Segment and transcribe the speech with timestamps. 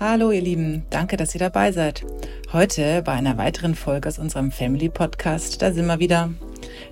[0.00, 2.04] Hallo ihr Lieben, danke, dass ihr dabei seid.
[2.52, 6.30] Heute bei einer weiteren Folge aus unserem Family Podcast, da sind wir wieder.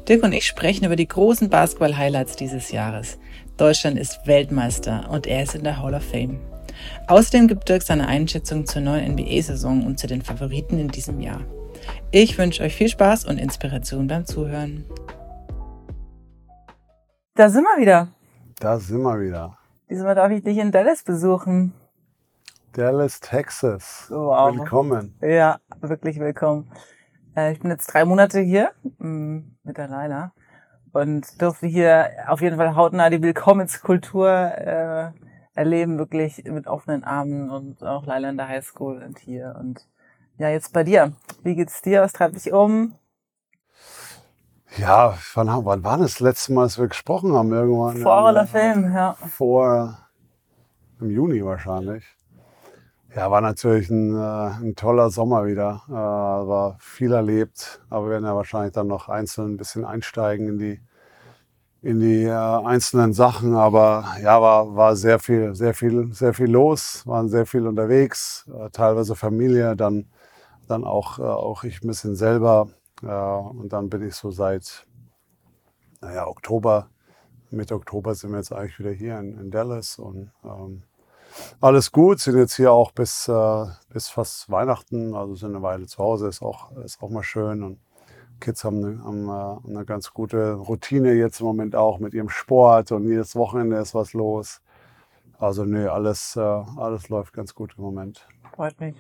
[0.09, 3.19] Dirk und ich sprechen über die großen Basketball-Highlights dieses Jahres.
[3.57, 6.39] Deutschland ist Weltmeister und er ist in der Hall of Fame.
[7.09, 11.41] Außerdem gibt Dirk seine Einschätzung zur neuen NBA-Saison und zu den Favoriten in diesem Jahr.
[12.13, 14.85] Ich wünsche euch viel Spaß und Inspiration beim Zuhören.
[17.35, 18.09] Da sind wir wieder.
[18.61, 19.59] Da sind wir wieder.
[19.91, 21.73] Diesmal darf ich dich in Dallas besuchen.
[22.73, 24.07] Dallas, Texas.
[24.09, 24.57] Wow.
[24.57, 25.15] Willkommen.
[25.21, 26.71] Ja, wirklich willkommen.
[27.37, 30.33] Äh, ich bin jetzt drei Monate hier mm, mit der Laila
[30.93, 35.11] und durfte hier auf jeden Fall hautnah die Willkommenskultur äh,
[35.53, 39.55] erleben, wirklich mit offenen Armen und auch Laila in der Highschool und hier.
[39.61, 39.87] Und
[40.39, 41.13] ja, jetzt bei dir.
[41.43, 42.01] Wie geht's dir?
[42.01, 42.95] Was treibt dich um?
[44.79, 47.53] Ja, wann, wann war das letzte Mal, dass wir gesprochen haben?
[47.53, 47.99] Irgendwann.
[47.99, 49.13] Vor Hall of Fame, ja.
[49.29, 49.99] Vor
[51.01, 52.05] im Juni wahrscheinlich.
[53.15, 54.19] Ja, war natürlich ein, äh,
[54.65, 55.83] ein toller Sommer wieder.
[55.89, 60.49] Äh, war viel erlebt, aber wir werden ja wahrscheinlich dann noch einzeln ein bisschen einsteigen
[60.49, 60.81] in die,
[61.83, 63.55] in die äh, einzelnen Sachen.
[63.55, 68.49] Aber ja, war, war sehr viel, sehr viel, sehr viel los, waren sehr viel unterwegs,
[68.55, 70.07] äh, teilweise Familie, dann,
[70.67, 72.69] dann auch, äh, auch ich ein bisschen selber.
[73.03, 74.87] Äh, und dann bin ich so seit,
[76.01, 76.89] naja, Oktober,
[77.51, 80.85] Mitte Oktober sind wir jetzt eigentlich wieder hier in, in Dallas und ähm,
[81.61, 85.87] alles gut, sind jetzt hier auch bis, äh, bis fast Weihnachten, also sind eine Weile
[85.87, 87.63] zu Hause, ist auch, ist auch mal schön.
[87.63, 87.79] Und
[88.41, 92.29] Kids haben, eine, haben äh, eine ganz gute Routine jetzt im Moment auch mit ihrem
[92.29, 94.61] Sport und jedes Wochenende ist was los.
[95.39, 98.27] Also nö, alles, äh, alles läuft ganz gut im Moment.
[98.55, 98.97] Freut mich.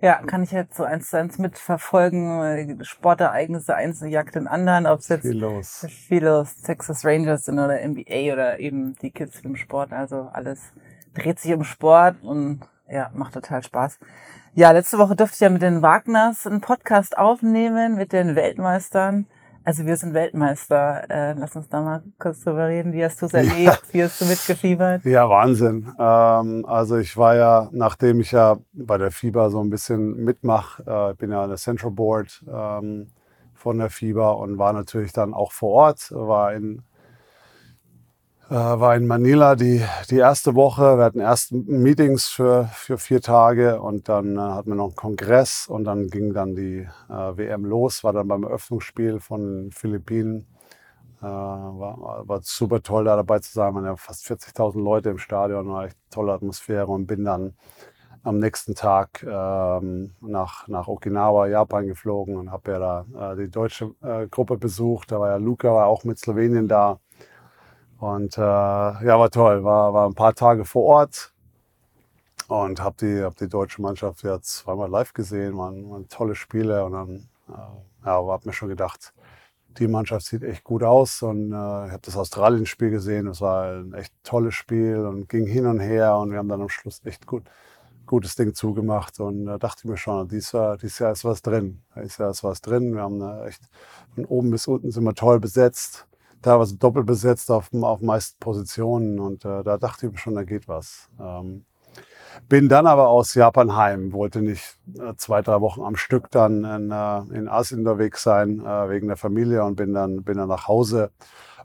[0.00, 2.84] Ja, kann ich jetzt so eins zu eins mitverfolgen.
[2.84, 5.84] Sportereignisse, eins jagt den anderen, ob es jetzt Viel los.
[5.88, 9.92] viel los, Texas Rangers sind oder NBA oder eben die Kids im Sport.
[9.92, 10.72] Also alles
[11.14, 13.98] dreht sich um Sport und ja, macht total Spaß.
[14.54, 19.26] Ja, letzte Woche durfte ich ja mit den Wagners einen Podcast aufnehmen mit den Weltmeistern.
[19.64, 21.10] Also wir sind Weltmeister.
[21.10, 22.94] Äh, lass uns da mal kurz drüber reden.
[22.94, 23.56] Wie hast du es erlebt?
[23.58, 23.78] Ja.
[23.92, 25.04] Wie hast du mitgefiebert?
[25.04, 25.92] Ja, Wahnsinn.
[25.98, 30.82] Ähm, also ich war ja, nachdem ich ja bei der FIBA so ein bisschen mitmache,
[30.86, 33.08] äh, bin ja an der Central Board ähm,
[33.52, 36.82] von der FIBA und war natürlich dann auch vor Ort, war in
[38.54, 40.96] war in Manila die, die erste Woche.
[40.96, 44.96] Wir hatten erst Meetings für, für vier Tage und dann äh, hatten wir noch einen
[44.96, 49.72] Kongress und dann ging dann die äh, WM los, war dann beim Eröffnungsspiel von den
[49.72, 50.46] Philippinen.
[51.20, 53.74] Äh, war, war super toll, da dabei zu sein.
[53.74, 57.54] Man ja fast 40.000 Leute im Stadion, war echt tolle Atmosphäre und bin dann
[58.22, 63.50] am nächsten Tag ähm, nach, nach Okinawa, Japan geflogen und habe ja da äh, die
[63.50, 65.12] deutsche äh, Gruppe besucht.
[65.12, 66.98] Da war ja Luca, war auch mit Slowenien da.
[67.98, 69.64] Und äh, ja, war toll.
[69.64, 71.32] War, war ein paar Tage vor Ort
[72.48, 75.58] und habe die, hab die deutsche Mannschaft ja zweimal live gesehen.
[75.58, 79.12] Waren, waren tolle Spiele und dann äh, ja, habe mir schon gedacht,
[79.78, 81.22] die Mannschaft sieht echt gut aus.
[81.22, 83.26] Und äh, ich habe das Australien-Spiel gesehen.
[83.26, 86.16] Es war ein echt tolles Spiel und ging hin und her.
[86.18, 87.44] Und wir haben dann am Schluss echt gut,
[88.06, 89.18] gutes Ding zugemacht.
[89.18, 91.82] Und da dachte ich mir schon, dieses Jahr, dieses Jahr ist was drin.
[91.96, 92.94] Dieses Jahr ist was drin.
[92.94, 93.62] Wir haben äh, echt
[94.14, 96.07] von oben bis unten sind wir toll besetzt
[96.42, 100.44] teilweise doppelt besetzt auf, auf meisten Positionen und äh, da dachte ich mir schon, da
[100.44, 101.08] geht was.
[101.20, 101.64] Ähm,
[102.48, 106.64] bin dann aber aus Japan heim, wollte nicht äh, zwei, drei Wochen am Stück dann
[106.64, 110.48] in, äh, in Asien unterwegs sein, äh, wegen der Familie und bin dann, bin dann
[110.48, 111.10] nach Hause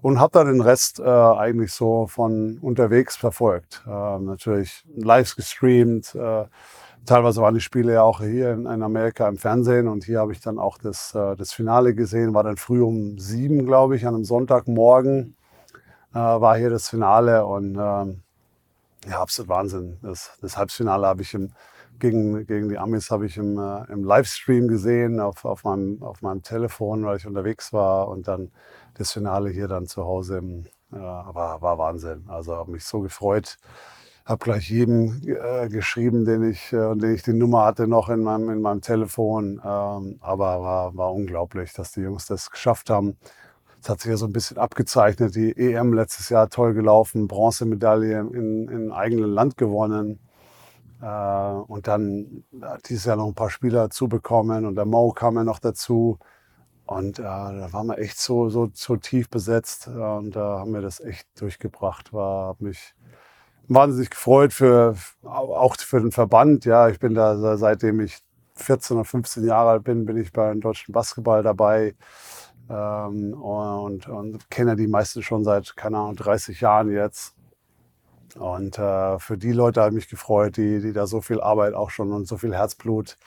[0.02, 3.84] und habe dann den Rest eigentlich so von unterwegs verfolgt.
[3.88, 6.14] Äh, natürlich live gestreamt,
[7.06, 10.40] Teilweise waren die Spiele ja auch hier in, Amerika im Fernsehen und hier habe ich
[10.40, 12.34] dann auch das, äh, das Finale gesehen.
[12.34, 15.36] War dann früh um sieben, glaube ich, an einem Sonntagmorgen
[16.14, 18.22] äh, war hier das Finale und ähm,
[19.08, 19.98] ja, absolut Wahnsinn.
[20.02, 21.52] Das, das Halbfinale habe ich im,
[22.00, 26.22] gegen, gegen die Amis habe ich im, äh, im Livestream gesehen auf, auf, meinem, auf
[26.22, 28.52] meinem Telefon, weil ich unterwegs war und dann
[28.96, 30.38] das Finale hier dann zu Hause.
[30.38, 32.26] Im, äh, war, war Wahnsinn.
[32.28, 33.58] Also habe mich so gefreut
[34.26, 38.22] habe gleich jedem äh, geschrieben, den ich, äh, den ich die Nummer hatte noch in
[38.22, 39.62] meinem, in meinem Telefon.
[39.64, 43.18] Ähm, aber war, war unglaublich, dass die Jungs das geschafft haben.
[43.82, 45.36] Es hat sich ja so ein bisschen abgezeichnet.
[45.36, 50.20] Die EM letztes Jahr toll gelaufen, Bronzemedaille in, in eigenem Land gewonnen.
[51.02, 52.46] Äh, und dann
[52.86, 56.18] dieses Jahr noch ein paar Spieler dazu bekommen und der Mo kam ja noch dazu.
[56.86, 60.82] Und äh, da waren wir echt so, so, so tief besetzt und da haben wir
[60.82, 62.14] das echt durchgebracht.
[62.14, 62.94] War, hab mich
[63.68, 66.66] wahnsinnig gefreut für, auch für den Verband.
[66.66, 68.20] Ja, ich bin da seitdem ich
[68.56, 71.96] 14 oder 15 Jahre alt bin, bin ich beim deutschen Basketball dabei.
[72.70, 77.36] Ähm, und, und kenne die meisten schon seit, keine Ahnung, 30 Jahren jetzt.
[78.36, 81.74] Und äh, für die Leute habe ich mich gefreut, die, die da so viel Arbeit
[81.74, 83.18] auch schon und so viel Herzblut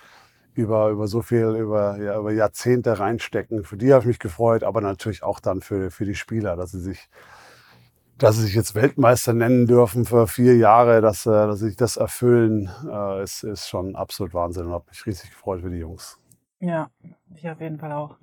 [0.54, 3.64] über, über so viel, über, ja, über Jahrzehnte reinstecken.
[3.64, 6.72] Für die habe ich mich gefreut, aber natürlich auch dann für, für die Spieler, dass
[6.72, 7.08] sie sich,
[8.18, 11.76] dass sie sich jetzt Weltmeister nennen dürfen für vier Jahre, dass, äh, dass sie sich
[11.76, 15.78] das erfüllen, äh, ist, ist schon absolut Wahnsinn und habe mich riesig gefreut für die
[15.78, 16.18] Jungs.
[16.60, 16.90] Ja,
[17.34, 18.16] ich auf jeden Fall auch.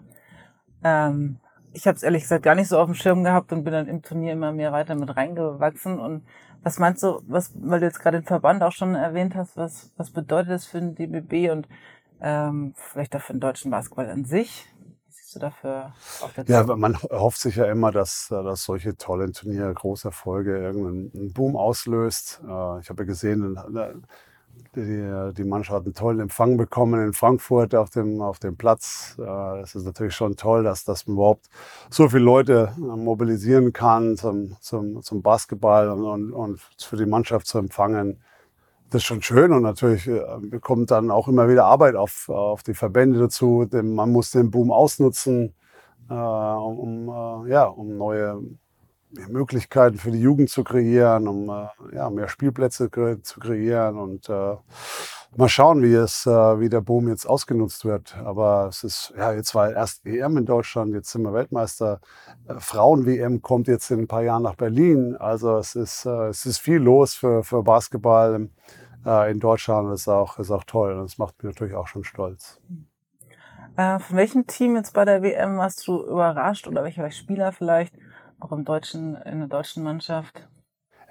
[0.84, 1.40] Ähm,
[1.74, 3.88] ich habe es ehrlich gesagt gar nicht so auf dem Schirm gehabt und bin dann
[3.88, 6.00] im Turnier immer mehr weiter mit reingewachsen.
[6.00, 6.26] Und
[6.62, 9.92] was meinst du, was, weil du jetzt gerade den Verband auch schon erwähnt hast, was,
[9.98, 11.68] was bedeutet das für den DBB und
[12.22, 14.73] ähm, vielleicht auch für den deutschen Basketball an sich?
[15.34, 19.74] Du dafür auf der Ja, man hofft sich ja immer, dass, dass solche tollen Turniere,
[19.74, 22.42] große Erfolge irgendeinen Boom auslöst.
[22.44, 23.58] Äh, ich habe ja gesehen,
[24.76, 29.16] die, die Mannschaft hat einen tollen Empfang bekommen in Frankfurt auf dem, auf dem Platz.
[29.20, 31.50] Äh, es ist natürlich schon toll, dass, dass man überhaupt
[31.90, 37.06] so viele Leute äh, mobilisieren kann zum, zum, zum Basketball und, und, und für die
[37.06, 38.20] Mannschaft zu empfangen.
[38.94, 42.62] Das ist schon schön und natürlich äh, bekommt dann auch immer wieder Arbeit auf, auf
[42.62, 43.68] die Verbände dazu.
[43.72, 45.56] Man muss den Boom ausnutzen,
[46.08, 48.40] um, um, ja, um neue
[49.30, 52.92] Möglichkeiten für die Jugend zu kreieren, um äh, ja, mehr Spielplätze
[53.24, 54.58] zu kreieren und äh,
[55.36, 58.16] mal schauen, wie es, äh, wie der Boom jetzt ausgenutzt wird.
[58.24, 62.00] Aber es ist, ja, jetzt war erst EM in Deutschland, jetzt sind wir Weltmeister.
[62.48, 65.16] Äh, Frauen-WM kommt jetzt in ein paar Jahren nach Berlin.
[65.18, 68.50] Also es ist, äh, es ist viel los für, für Basketball
[69.06, 69.92] äh, in Deutschland.
[69.92, 70.94] Das ist auch, ist auch toll.
[70.94, 72.62] Und das macht mich natürlich auch schon stolz.
[73.76, 77.94] Äh, von welchem Team jetzt bei der WM warst du überrascht oder welcher Spieler vielleicht?
[78.44, 80.48] auch im deutschen, in der deutschen Mannschaft?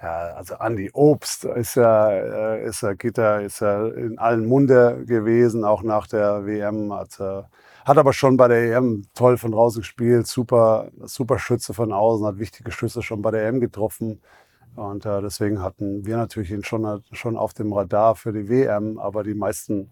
[0.01, 4.45] Ja, also Andi Obst ist ja, äh, ist ja, geht ja, ist ja in allen
[4.45, 6.93] Munde gewesen, auch nach der WM.
[6.93, 7.43] Hat, äh,
[7.85, 12.25] hat aber schon bei der EM toll von draußen gespielt, super, super Schütze von außen,
[12.25, 14.21] hat wichtige Schüsse schon bei der EM getroffen.
[14.75, 18.97] Und äh, deswegen hatten wir natürlich ihn schon, schon auf dem Radar für die WM,
[18.97, 19.91] aber die meisten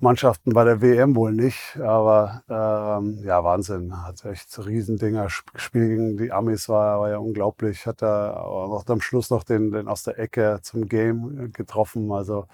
[0.00, 4.04] Mannschaften bei der WM wohl nicht, aber ähm, ja, Wahnsinn.
[4.04, 5.28] Hat echt Riesendinger.
[5.30, 7.86] Spiel gegen die Amis war, war ja unglaublich.
[7.86, 12.12] Hat er aber noch am Schluss noch den, den aus der Ecke zum Game getroffen.
[12.12, 12.46] Also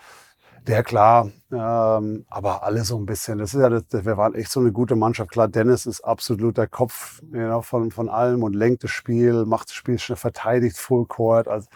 [0.66, 3.38] der klar, ähm, aber alle so ein bisschen.
[3.38, 5.30] Das ist ja, das, wir waren echt so eine gute Mannschaft.
[5.30, 9.44] Klar, Dennis ist absolut der Kopf you know, von, von allem und lenkt das Spiel,
[9.46, 11.48] macht das Spiel schnell, verteidigt Full Court.
[11.48, 11.68] Also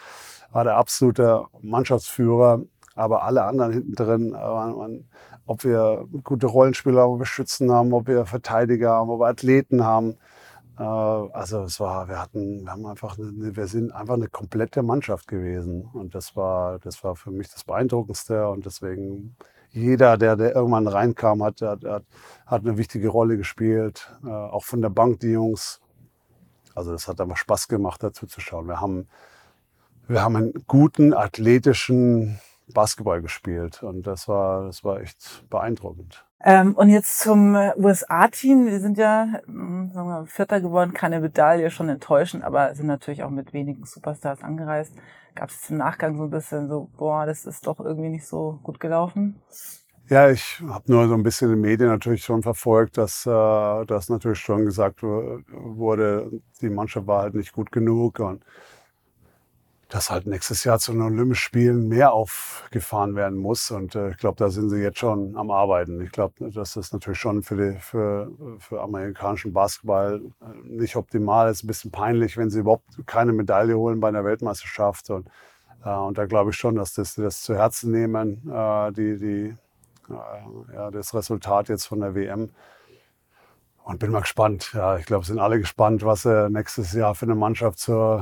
[0.52, 2.62] war der absolute Mannschaftsführer.
[2.94, 5.08] Aber alle anderen hinten drin äh, waren,
[5.46, 9.26] ob wir gute Rollenspieler haben, ob wir Schützen haben, ob wir Verteidiger haben, ob wir
[9.26, 10.16] Athleten haben.
[10.78, 14.82] Äh, also es war, wir hatten, wir haben einfach, eine, wir sind einfach eine komplette
[14.82, 19.36] Mannschaft gewesen und das war, das war für mich das Beeindruckendste und deswegen
[19.70, 24.80] jeder, der, der irgendwann reinkam, hat, hat, hat, eine wichtige Rolle gespielt, äh, auch von
[24.82, 25.80] der Bank die Jungs.
[26.74, 28.68] Also das hat einfach Spaß gemacht, dazu zu schauen.
[28.68, 29.08] Wir haben,
[30.06, 32.38] wir haben einen guten athletischen
[32.72, 36.24] Basketball gespielt und das war, das war echt beeindruckend.
[36.46, 38.66] Ähm, und jetzt zum äh, USA-Team.
[38.66, 43.22] Wir sind ja hm, sagen wir, Vierter geworden, keine Medaille, schon enttäuschend, aber sind natürlich
[43.22, 44.92] auch mit wenigen Superstars angereist.
[45.34, 48.60] Gab es im Nachgang so ein bisschen so, boah, das ist doch irgendwie nicht so
[48.62, 49.40] gut gelaufen?
[50.10, 53.86] Ja, ich habe nur so ein bisschen in den Medien natürlich schon verfolgt, dass äh,
[53.86, 56.30] das natürlich schon gesagt wurde,
[56.60, 58.44] die Mannschaft war halt nicht gut genug und
[59.88, 63.70] dass halt nächstes Jahr zu den Olympischen Spielen mehr aufgefahren werden muss.
[63.70, 66.00] Und äh, ich glaube, da sind sie jetzt schon am Arbeiten.
[66.00, 71.50] Ich glaube, das ist natürlich schon für, die, für, für amerikanischen Basketball äh, nicht optimal.
[71.50, 75.10] Ist ein bisschen peinlich, wenn sie überhaupt keine Medaille holen bei einer Weltmeisterschaft.
[75.10, 75.28] Und,
[75.84, 79.54] äh, und da glaube ich schon, dass das, das zu Herzen nehmen, äh, die, die,
[80.10, 82.50] äh, ja, das Resultat jetzt von der WM.
[83.86, 84.70] Und bin mal gespannt.
[84.72, 88.18] Ja, ich glaube, sind alle gespannt, was sie nächstes Jahr für eine Mannschaft zu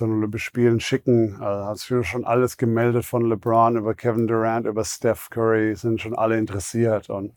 [0.00, 1.42] den Olympischen Spielen schicken.
[1.42, 6.00] Also hat sich schon alles gemeldet von LeBron über Kevin Durant, über Steph Curry, sind
[6.00, 7.10] schon alle interessiert.
[7.10, 7.34] Und,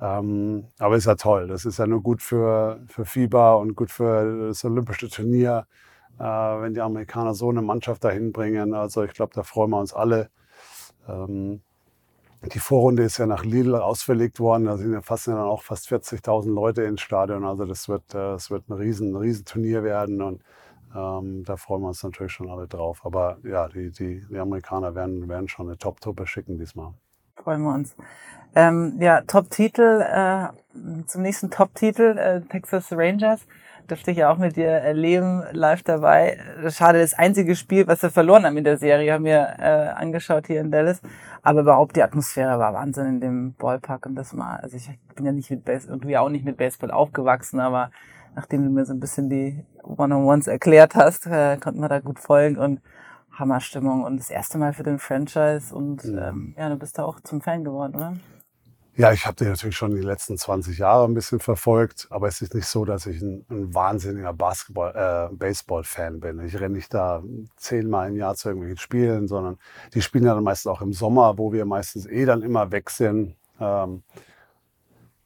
[0.00, 1.48] ähm, aber ist ja toll.
[1.48, 5.66] Das ist ja nur gut für, für FIBA und gut für das Olympische Turnier,
[6.20, 8.74] äh, wenn die Amerikaner so eine Mannschaft dahin bringen.
[8.74, 10.30] Also ich glaube, da freuen wir uns alle.
[11.08, 11.62] Ähm,
[12.42, 14.64] die Vorrunde ist ja nach Lille ausverlegt worden.
[14.64, 17.44] Da sind ja fast dann auch fast 40.000 Leute ins Stadion.
[17.44, 20.42] Also das wird, das wird ein riesen, riesen Turnier werden und
[20.94, 23.00] ähm, da freuen wir uns natürlich schon alle drauf.
[23.04, 26.92] Aber ja, die, die, die Amerikaner werden, werden schon eine Top-Truppe schicken diesmal.
[27.36, 27.96] Freuen wir uns.
[28.54, 30.48] Ähm, ja, Top-Titel, äh,
[31.06, 33.46] zum nächsten Top-Titel, äh, Texas Rangers
[33.86, 36.38] durfte ich ja auch mit dir erleben, live dabei.
[36.68, 40.46] Schade, das einzige Spiel, was wir verloren haben in der Serie, haben wir äh, angeschaut
[40.46, 41.00] hier in Dallas.
[41.42, 45.26] Aber überhaupt die Atmosphäre war Wahnsinn in dem Ballpark und das war, also ich bin
[45.26, 47.90] ja nicht mit Baseball, irgendwie auch nicht mit Baseball aufgewachsen, aber
[48.34, 52.18] nachdem du mir so ein bisschen die One-on-Ones erklärt hast, äh, konnten wir da gut
[52.18, 52.80] folgen und
[53.32, 57.20] Hammerstimmung und das erste Mal für den Franchise und ähm, ja, du bist da auch
[57.20, 58.16] zum Fan geworden, oder?
[58.94, 62.42] Ja, ich habe den natürlich schon die letzten 20 Jahre ein bisschen verfolgt, aber es
[62.42, 66.44] ist nicht so, dass ich ein, ein wahnsinniger Basketball, äh, Baseball-Fan bin.
[66.44, 67.22] Ich renne nicht da
[67.56, 69.58] zehnmal im Jahr zu irgendwelchen Spielen, sondern
[69.94, 72.90] die spielen ja dann meistens auch im Sommer, wo wir meistens eh dann immer weg
[72.90, 73.34] sind.
[73.58, 74.02] Ähm,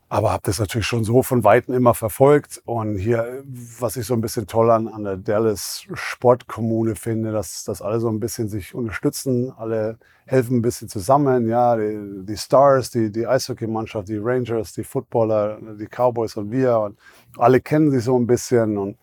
[0.08, 2.62] aber habe das natürlich schon so von Weitem immer verfolgt.
[2.64, 3.42] Und hier,
[3.80, 7.98] was ich so ein bisschen toll an, an der Dallas Sportkommune finde, dass, dass alle
[7.98, 11.48] so ein bisschen sich unterstützen, alle helfen ein bisschen zusammen.
[11.48, 16.78] Ja, die, die Stars, die, die Eishockeymannschaft, die Rangers, die Footballer, die Cowboys und wir.
[16.78, 16.98] Und
[17.36, 18.98] alle kennen sich so ein bisschen und,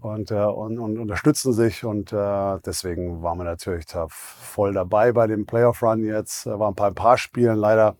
[0.00, 1.82] und, äh, und, und unterstützen sich.
[1.82, 6.44] Und äh, deswegen waren wir natürlich da voll dabei bei dem Playoff Run jetzt.
[6.44, 7.96] War ein paar, ein paar Spielen leider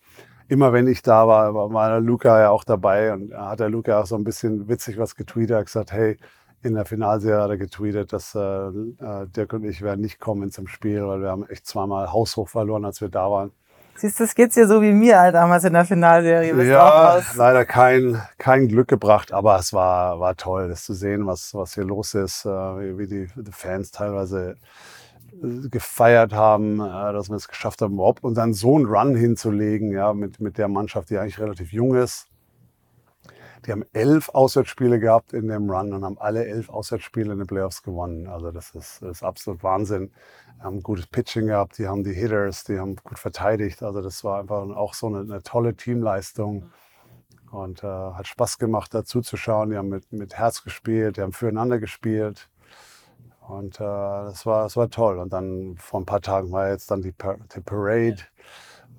[0.53, 3.99] immer wenn ich da war, war der Luca ja auch dabei und hat der Luca
[3.99, 6.19] auch so ein bisschen witzig was getweetet, hat gesagt, hey,
[6.63, 10.53] in der Finalserie hat er getweetet, dass äh, äh, Dirk und ich werden nicht kommen
[10.53, 13.51] zum Spiel, weil wir haben echt zweimal haushoch verloren, als wir da waren.
[13.95, 16.55] Siehst du, es geht's dir so wie mir halt damals in der Finalserie.
[16.55, 21.27] Bist ja, leider kein, kein Glück gebracht, aber es war, war toll, das zu sehen,
[21.27, 24.57] was, was hier los ist, äh, wie, wie die, die Fans teilweise
[25.71, 29.93] gefeiert haben, äh, dass wir es geschafft haben, überhaupt und dann so einen Run hinzulegen,
[29.93, 32.29] ja, mit, mit der Mannschaft, die eigentlich relativ jung ist.
[33.67, 37.47] Die haben elf Auswärtsspiele gehabt in dem Run und haben alle elf Auswärtsspiele in den
[37.47, 38.27] Playoffs gewonnen.
[38.27, 40.11] Also das ist, das ist absolut Wahnsinn.
[40.59, 43.83] Die haben gutes Pitching gehabt, die haben die Hitters, die haben gut verteidigt.
[43.83, 46.71] Also das war einfach auch so eine, eine tolle Teamleistung.
[47.53, 49.71] Und äh, hat Spaß gemacht, dazu zu schauen.
[49.71, 52.49] Die haben mit, mit Herz gespielt, die haben füreinander gespielt.
[53.49, 55.19] Und äh, das, war, das war toll.
[55.19, 57.15] Und dann vor ein paar Tagen war jetzt dann die,
[57.55, 58.19] die Parade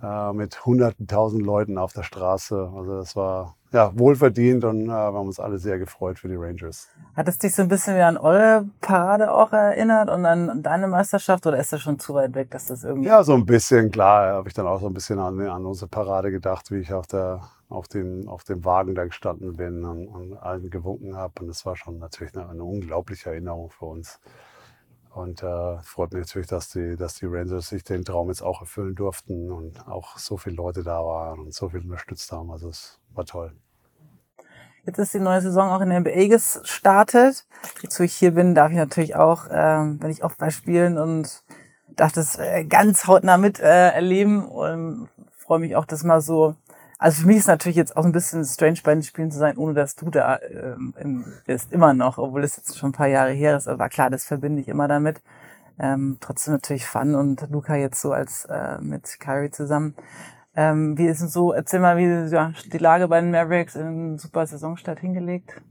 [0.01, 2.71] äh, mit hunderten tausend Leuten auf der Straße.
[2.75, 6.35] Also das war ja wohlverdient und äh, wir haben uns alle sehr gefreut für die
[6.35, 6.89] Rangers.
[7.15, 10.87] Hat es dich so ein bisschen wie an eure Parade auch erinnert und an deine
[10.87, 13.07] Meisterschaft oder ist das schon zu weit weg, dass das irgendwie...
[13.07, 15.87] Ja, so ein bisschen, klar, habe ich dann auch so ein bisschen an, an unsere
[15.87, 17.41] Parade gedacht, wie ich auf der
[17.73, 21.33] auf dem, auf dem Wagen da gestanden bin und, und allen gewunken habe.
[21.41, 24.19] Und das war schon natürlich eine, eine unglaubliche Erinnerung für uns.
[25.09, 28.61] Und äh, freut mich natürlich, dass die, dass die Rangers sich den Traum jetzt auch
[28.61, 32.51] erfüllen durften und auch so viele Leute da waren und so viel unterstützt haben.
[32.51, 33.53] Also es war toll.
[34.85, 37.45] Jetzt ist die neue Saison auch in der NBA gestartet.
[37.81, 41.43] Wozu ich hier bin, darf ich natürlich auch, ähm, bin ich oft bei Spielen und
[41.95, 43.91] darf das äh, ganz hautnah mit äh,
[44.49, 46.55] und freue mich auch, das mal so
[47.03, 49.57] also für mich ist natürlich jetzt auch ein bisschen strange bei den Spielen zu sein,
[49.57, 53.31] ohne dass du da ähm, bist, immer noch, obwohl es jetzt schon ein paar Jahre
[53.31, 53.67] her ist.
[53.67, 55.21] Aber klar, das verbinde ich immer damit.
[55.77, 59.95] Ähm, trotzdem natürlich Fun und Luca jetzt so als äh, mit Kyrie zusammen.
[60.55, 61.51] Ähm, wie ist es so?
[61.51, 65.61] Erzähl mal, wie ja, die Lage bei den Mavericks in super Saisonstart hingelegt?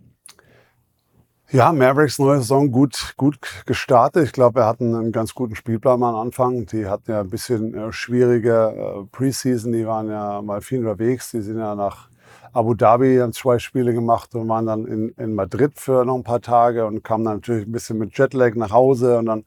[1.53, 4.25] Ja, Mavericks neue Saison gut, gut gestartet.
[4.25, 6.65] Ich glaube, wir hatten einen ganz guten Spielplan am Anfang.
[6.65, 9.71] Die hatten ja ein bisschen äh, schwierige äh, Preseason.
[9.71, 11.31] Die waren ja mal viel unterwegs.
[11.33, 12.09] Die sind ja nach
[12.55, 16.23] Abu Dhabi, haben zwei Spiele gemacht und waren dann in, in Madrid für noch ein
[16.23, 19.45] paar Tage und kamen dann natürlich ein bisschen mit Jetlag nach Hause und dann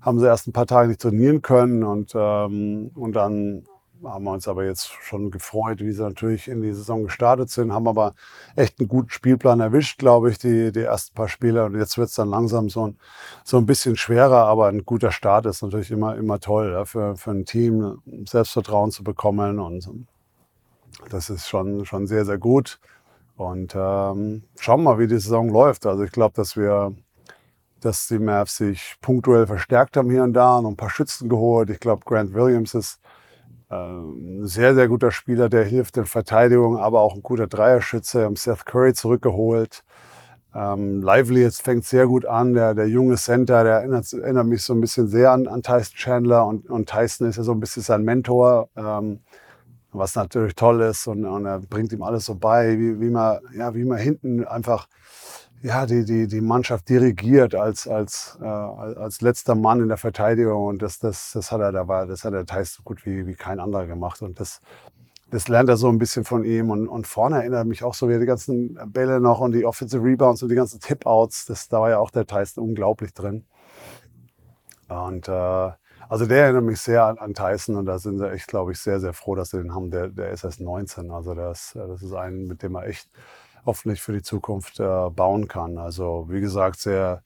[0.00, 3.64] haben sie erst ein paar Tage nicht trainieren können und, ähm, und dann
[4.04, 7.72] haben wir uns aber jetzt schon gefreut, wie sie natürlich in die Saison gestartet sind,
[7.72, 8.14] haben aber
[8.56, 11.64] echt einen guten Spielplan erwischt, glaube ich, die, die ersten paar Spiele.
[11.64, 12.98] Und jetzt wird es dann langsam so ein,
[13.44, 17.16] so ein bisschen schwerer, aber ein guter Start ist natürlich immer, immer toll ja, für,
[17.16, 19.58] für ein Team, Selbstvertrauen zu bekommen.
[19.58, 19.88] Und
[21.10, 22.80] das ist schon, schon sehr, sehr gut.
[23.36, 25.86] Und ähm, schauen wir mal, wie die Saison läuft.
[25.86, 26.94] Also ich glaube, dass wir
[27.80, 31.70] dass die Mavs sich punktuell verstärkt haben hier und da, noch ein paar Schützen geholt.
[31.70, 33.00] Ich glaube, Grant Williams ist
[33.70, 38.18] ein ähm, sehr, sehr guter Spieler, der hilft in Verteidigung, aber auch ein guter Dreierschütze.
[38.18, 39.84] Wir haben Seth Curry zurückgeholt.
[40.52, 42.54] Ähm, Lively jetzt fängt sehr gut an.
[42.54, 45.94] Der, der junge Center, der erinnert, erinnert mich so ein bisschen sehr an, an Tyson
[45.94, 49.20] Chandler und, und Tyson ist ja so ein bisschen sein Mentor, ähm,
[49.92, 53.38] was natürlich toll ist und, und er bringt ihm alles so bei, wie, wie, man,
[53.56, 54.88] ja, wie man hinten einfach
[55.62, 60.66] ja, die, die, die Mannschaft dirigiert als, als, äh, als letzter Mann in der Verteidigung.
[60.66, 63.34] Und das, das, das hat er dabei, das hat er teils so gut wie, wie
[63.34, 64.22] kein anderer gemacht.
[64.22, 64.60] Und das,
[65.30, 66.70] das lernt er so ein bisschen von ihm.
[66.70, 70.02] Und, und vorne erinnert mich auch so wie die ganzen Bälle noch und die Offensive
[70.02, 71.46] Rebounds und die ganzen Tip-Outs.
[71.46, 73.44] Das, da war ja auch der Tyson unglaublich drin.
[74.88, 75.70] Und äh,
[76.08, 78.78] also der erinnert mich sehr an, an Tyson und da sind sie echt, glaube ich,
[78.80, 79.90] sehr, sehr froh, dass sie den haben.
[79.90, 81.10] Der, der ist erst 19.
[81.10, 83.08] Also das, das ist ein, mit dem er echt
[83.66, 85.78] hoffentlich für die Zukunft äh, bauen kann.
[85.78, 87.22] Also wie gesagt, sehr,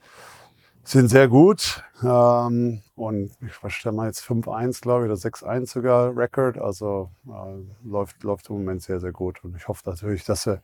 [0.85, 1.83] sind sehr gut.
[2.03, 6.59] Ähm, und ich verstehe mal jetzt 5-1, glaube ich, oder 6-1 sogar Record.
[6.59, 9.43] Also äh, läuft, läuft im Moment sehr, sehr gut.
[9.45, 10.62] Und ich hoffe natürlich, dass wir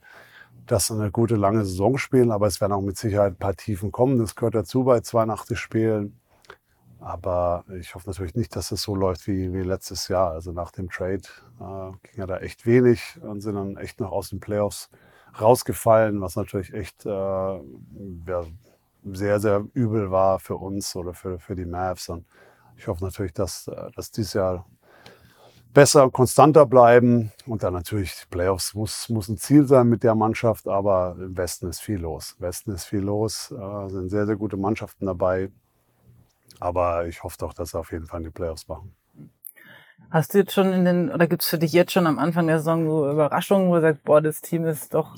[0.67, 3.91] das eine gute lange Saison spielen, aber es werden auch mit Sicherheit ein paar Tiefen
[3.91, 4.19] kommen.
[4.19, 6.17] Das gehört dazu bei 82 Spielen.
[6.99, 10.31] Aber ich hoffe natürlich nicht, dass es so läuft wie, wie letztes Jahr.
[10.31, 11.23] Also nach dem Trade
[11.59, 14.91] äh, ging ja da echt wenig und sind dann echt noch aus den Playoffs
[15.39, 18.43] rausgefallen, was natürlich echt äh, ja,
[19.03, 22.09] sehr, sehr übel war für uns oder für, für die Mavs.
[22.09, 22.25] Und
[22.77, 24.65] ich hoffe natürlich, dass, äh, dass dieses Jahr
[25.73, 27.31] besser, konstanter bleiben.
[27.45, 31.37] Und dann natürlich, die Playoffs muss, muss ein Ziel sein mit der Mannschaft, aber im
[31.37, 32.35] Westen ist viel los.
[32.39, 35.49] Im Westen ist viel los, äh, sind sehr, sehr gute Mannschaften dabei.
[36.59, 38.93] Aber ich hoffe doch, dass sie auf jeden Fall die Playoffs machen.
[40.09, 42.47] Hast du jetzt schon in den, oder gibt es für dich jetzt schon am Anfang
[42.47, 45.15] der Saison so Überraschungen, wo du sagst, boah, das Team ist doch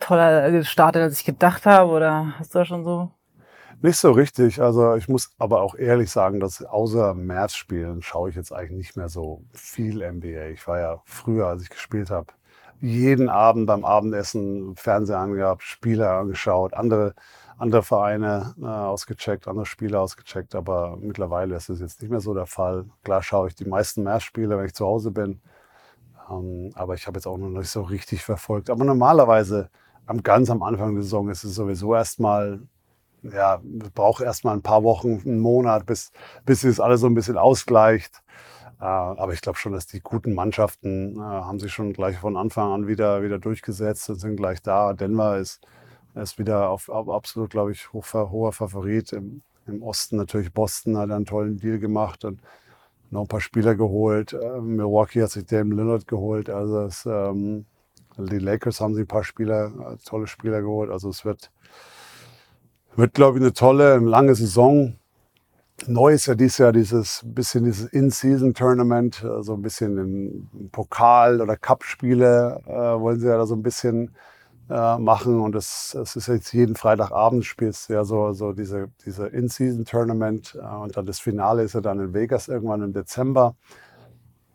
[0.00, 1.90] toller gestartet, als ich gedacht habe?
[1.90, 3.10] Oder hast du da schon so
[3.82, 4.60] nicht so richtig.
[4.60, 8.96] Also ich muss aber auch ehrlich sagen, dass außer März-Spielen schaue ich jetzt eigentlich nicht
[8.96, 10.48] mehr so viel NBA.
[10.48, 12.32] Ich war ja früher, als ich gespielt habe,
[12.80, 17.14] jeden Abend beim Abendessen Fernseher angehabt, Spiele angeschaut, andere,
[17.58, 20.54] andere Vereine äh, ausgecheckt, andere Spiele ausgecheckt.
[20.54, 22.86] Aber mittlerweile ist es jetzt nicht mehr so der Fall.
[23.04, 25.40] Klar schaue ich die meisten März-Spiele, wenn ich zu Hause bin.
[26.30, 28.70] Ähm, aber ich habe jetzt auch noch nicht so richtig verfolgt.
[28.70, 29.70] Aber normalerweise
[30.06, 32.60] am ganz am Anfang der Saison ist es sowieso erstmal
[33.32, 33.60] ja,
[33.94, 36.12] braucht erstmal ein paar Wochen, einen Monat, bis,
[36.44, 38.22] bis sich das alles so ein bisschen ausgleicht.
[38.80, 42.36] Äh, aber ich glaube schon, dass die guten Mannschaften äh, haben sich schon gleich von
[42.36, 44.92] Anfang an wieder, wieder durchgesetzt und sind gleich da.
[44.92, 45.66] Denver ist,
[46.14, 49.12] ist wieder auf, auf absolut, glaube ich, hoch, hoher Favorit.
[49.12, 52.40] Im, Im, Osten natürlich Boston hat einen tollen Deal gemacht und
[53.10, 54.34] noch ein paar Spieler geholt.
[54.34, 56.50] Äh, Milwaukee hat sich Dame Lillard geholt.
[56.50, 57.66] Also es, ähm,
[58.18, 60.90] die Lakers haben sich ein paar Spieler, tolle Spieler geholt.
[60.90, 61.50] Also es wird,
[62.96, 64.96] wird, glaube ich, eine tolle, eine lange Saison.
[65.86, 71.42] Neu ist ja dieses Jahr dieses bisschen dieses In-Season-Tournament, so also ein bisschen in Pokal-
[71.42, 74.14] oder Cup-Spiele äh, wollen sie ja da so ein bisschen
[74.70, 75.38] äh, machen.
[75.40, 80.58] Und das ist jetzt jeden Freitagabend spielst du ja so, so diese, diese In-Season-Tournament.
[80.60, 83.54] Äh, und dann das Finale ist ja dann in Vegas irgendwann im Dezember.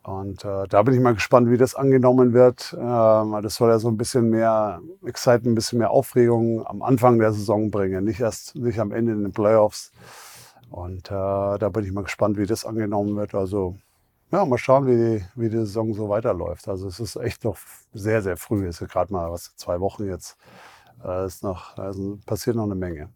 [0.02, 2.76] Und äh, da bin ich mal gespannt, wie das angenommen wird.
[2.76, 7.18] Ähm, das soll ja so ein bisschen mehr Excitement, ein bisschen mehr Aufregung am Anfang
[7.18, 9.92] der Saison bringen, nicht erst nicht am Ende in den Playoffs.
[10.70, 13.34] Und äh, da bin ich mal gespannt, wie das angenommen wird.
[13.34, 13.76] Also
[14.32, 16.66] ja, mal schauen, wie die, wie die Saison so weiterläuft.
[16.66, 17.58] Also es ist echt noch
[17.92, 18.66] sehr, sehr früh.
[18.66, 20.36] Es ist gerade mal was zwei Wochen jetzt.
[21.04, 23.10] Äh, ist noch, also passiert noch eine Menge.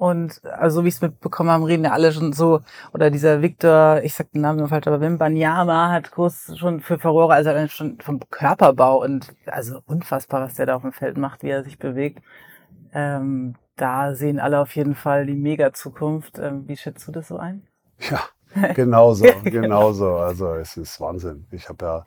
[0.00, 2.62] Und also wie ich es mitbekommen habe, reden ja alle schon so,
[2.94, 6.80] oder dieser Victor, ich sag den Namen nur falsch, aber Wim Banyama hat groß schon
[6.80, 11.18] für Furore, also schon vom Körperbau und also unfassbar, was der da auf dem Feld
[11.18, 12.24] macht, wie er sich bewegt.
[12.94, 16.38] Ähm, da sehen alle auf jeden Fall die Mega-Zukunft.
[16.38, 17.66] Ähm, wie schätzt du das so ein?
[17.98, 18.22] Ja,
[18.72, 20.16] genauso, genauso.
[20.16, 21.46] Also es ist Wahnsinn.
[21.50, 22.06] Ich habe ja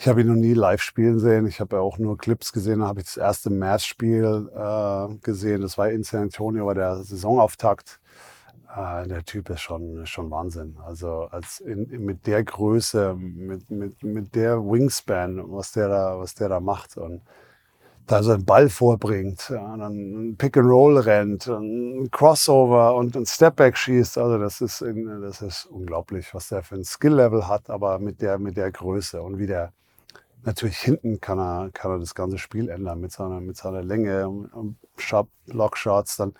[0.00, 1.46] ich habe ihn noch nie live spielen sehen.
[1.46, 2.80] Ich habe ja auch nur Clips gesehen.
[2.80, 5.60] Da habe ich das erste Mavs-Spiel äh, gesehen.
[5.60, 8.00] Das war in San Antonio, war der Saisonauftakt.
[8.74, 10.78] Äh, der Typ ist schon, schon Wahnsinn.
[10.86, 16.34] Also als in, mit der Größe, mit, mit, mit der Wingspan, was der da, was
[16.34, 16.96] der da macht.
[16.96, 17.20] Und
[18.06, 23.26] da so einen Ball vorbringt, ja, dann Pick and Roll rennt, ein Crossover und ein
[23.26, 24.16] Stepback schießt.
[24.16, 28.22] Also das ist, in, das ist unglaublich, was der für ein Skill-Level hat, aber mit
[28.22, 29.74] der, mit der Größe und wie der,
[30.42, 34.48] Natürlich hinten kann er, kann er das ganze Spiel ändern mit seiner, mit seiner Länge,
[34.96, 36.16] Sharp Blockshots.
[36.16, 36.34] Dann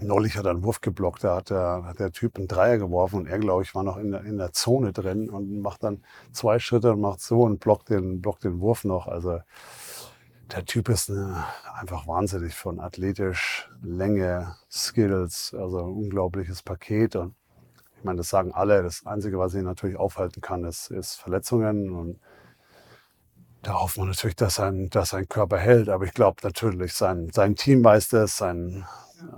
[0.00, 3.20] neulich hat er einen Wurf geblockt, da hat der, hat der Typ einen Dreier geworfen
[3.20, 6.02] und er, glaube ich, war noch in der, in der Zone drin und macht dann
[6.32, 9.06] zwei Schritte und macht so und blockt den, blockt den Wurf noch.
[9.08, 9.40] Also
[10.52, 17.34] der Typ ist eine, einfach wahnsinnig von athletisch, Länge, Skills, also ein unglaubliches Paket und
[17.96, 18.84] ich meine, das sagen alle.
[18.84, 22.20] Das Einzige, was ihn natürlich aufhalten kann, ist, ist Verletzungen und
[23.62, 25.88] da hofft man natürlich, dass sein, dass sein Körper hält.
[25.88, 28.86] Aber ich glaube natürlich, sein, sein Team weiß das, sein,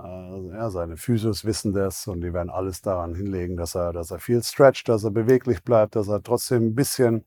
[0.03, 4.11] äh, ja, seine Physios wissen das und die werden alles daran hinlegen, dass er, dass
[4.11, 7.25] er viel stretcht, dass er beweglich bleibt, dass er trotzdem ein bisschen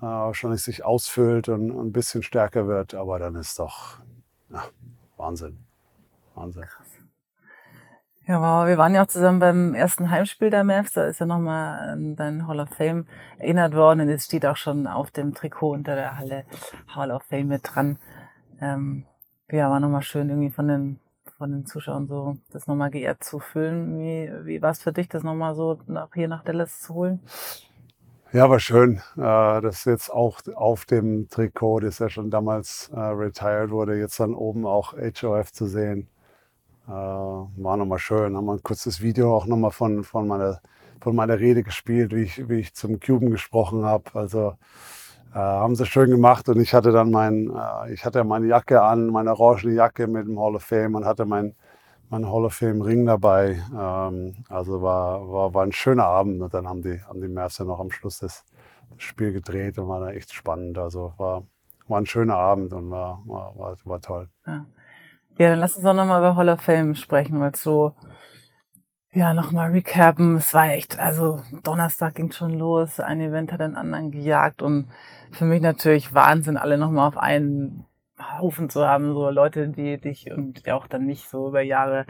[0.00, 2.94] äh, wahrscheinlich sich ausfüllt und, und ein bisschen stärker wird.
[2.94, 3.98] Aber dann ist doch
[4.50, 4.64] ja,
[5.16, 5.58] Wahnsinn.
[6.34, 6.64] Wahnsinn.
[8.26, 8.66] Ja, wow.
[8.66, 10.92] Wir waren ja auch zusammen beim ersten Heimspiel der Mavs.
[10.92, 13.06] Da ist ja nochmal an dein Hall of Fame
[13.36, 14.00] erinnert worden.
[14.00, 16.44] Und es steht auch schon auf dem Trikot unter der Halle
[16.88, 17.98] Hall of Fame mit dran.
[18.62, 19.04] Ähm,
[19.50, 21.00] ja, war nochmal schön, irgendwie von den,
[21.36, 23.98] von den Zuschauern so das nochmal geehrt zu fühlen.
[23.98, 27.20] Wie, wie war es für dich, das nochmal so nach, hier nach Dallas zu holen?
[28.32, 29.02] Ja, war schön.
[29.18, 34.18] Äh, das jetzt auch auf dem Trikot, das ja schon damals äh, retired wurde, jetzt
[34.18, 36.08] dann oben auch HOF zu sehen
[36.92, 38.36] war nochmal schön.
[38.36, 40.60] Haben wir ein kurzes Video auch nochmal von, von, meiner,
[41.00, 44.04] von meiner Rede gespielt, wie ich, wie ich zum Cuben gesprochen habe.
[44.14, 44.54] Also
[45.34, 48.82] äh, haben sie schön gemacht und ich hatte dann mein, äh, ich hatte meine Jacke
[48.82, 51.54] an, meine orangene Jacke mit dem Hall of Fame und hatte mein,
[52.08, 53.60] mein Hall of Fame Ring dabei.
[53.76, 57.58] Ähm, also war, war, war ein schöner Abend und dann haben die, haben die Mavs
[57.58, 58.44] ja noch am Schluss das,
[58.90, 60.78] das Spiel gedreht und war dann echt spannend.
[60.78, 61.42] Also war,
[61.88, 64.28] war ein schöner Abend und war, war, war, war toll.
[64.46, 64.66] Ja.
[65.38, 67.94] Ja, dann lass uns doch nochmal über Hall of Fame sprechen, weil so
[69.14, 70.36] ja, nochmal recappen.
[70.36, 74.88] Es war echt, also Donnerstag ging schon los, ein Event hat den anderen gejagt und
[75.30, 77.86] für mich natürlich Wahnsinn, alle nochmal auf einen
[78.38, 82.06] Haufen zu haben, so Leute, die dich und auch dann nicht so über Jahre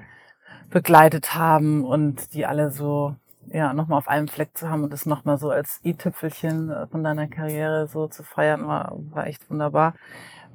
[0.71, 5.07] begleitet haben und die alle so, ja, nochmal auf einem Fleck zu haben und das
[5.07, 9.95] nochmal so als i-Tüpfelchen von deiner Karriere so zu feiern, war, war echt wunderbar.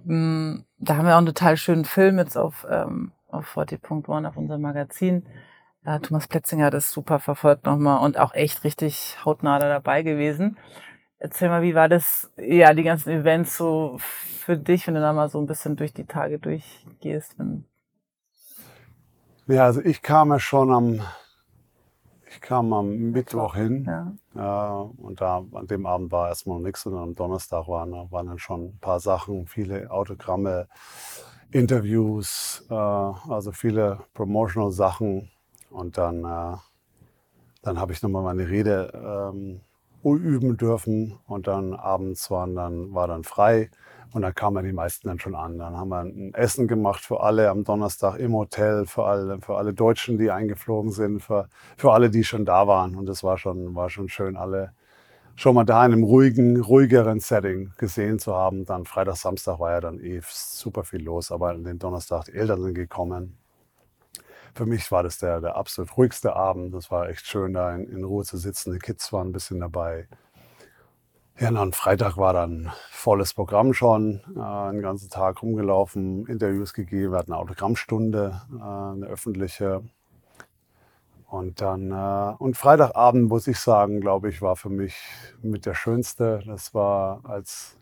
[0.05, 4.37] Mm, da haben wir auch einen total schönen Film jetzt auf, ähm, auf 40.1 auf
[4.37, 5.25] unserem Magazin
[5.85, 10.03] ja, Thomas Plätzinger hat es super verfolgt nochmal und auch echt richtig hautnah da dabei
[10.03, 10.57] gewesen.
[11.19, 15.13] Erzähl mal, wie war das, ja, die ganzen Events so für dich, wenn du da
[15.13, 17.35] mal so ein bisschen durch die Tage durchgehst?
[19.47, 21.01] Ja, also ich kam ja schon am,
[22.31, 23.85] ich kam am Mittwoch hin.
[24.35, 24.83] Ja.
[24.83, 28.27] Äh, und da an dem Abend war erstmal noch nichts und am Donnerstag waren, waren
[28.27, 30.67] dann schon ein paar Sachen, viele Autogramme,
[31.51, 35.29] Interviews, äh, also viele Promotional Sachen.
[35.69, 36.57] Und dann, äh,
[37.63, 38.91] dann habe ich nochmal meine Rede
[39.33, 39.61] ähm,
[40.03, 43.69] üben dürfen und dann abends waren dann, war dann frei
[44.11, 45.57] und dann kamen die meisten dann schon an.
[45.57, 49.55] Dann haben wir ein Essen gemacht für alle am Donnerstag im Hotel, für alle, für
[49.57, 52.95] alle Deutschen, die eingeflogen sind, für, für alle, die schon da waren.
[52.95, 54.73] Und das war schon, war schon schön, alle
[55.35, 58.65] schon mal da in einem ruhigen, ruhigeren Setting gesehen zu haben.
[58.65, 62.33] Dann Freitag, Samstag war ja dann eh super viel los, aber an den Donnerstag, die
[62.33, 63.37] Eltern sind gekommen
[64.55, 66.73] für mich war das der, der absolut ruhigste Abend.
[66.73, 68.73] Das war echt schön, da in, in Ruhe zu sitzen.
[68.73, 70.07] Die Kids waren ein bisschen dabei.
[71.39, 77.13] Ja, und Freitag war dann volles Programm schon, äh, den ganzen Tag rumgelaufen, Interviews gegeben,
[77.13, 79.81] wir hatten eine Autogrammstunde, äh, eine öffentliche.
[81.29, 84.95] Und dann, äh, und Freitagabend, muss ich sagen, glaube ich, war für mich
[85.41, 86.41] mit der schönste.
[86.45, 87.77] Das war, als,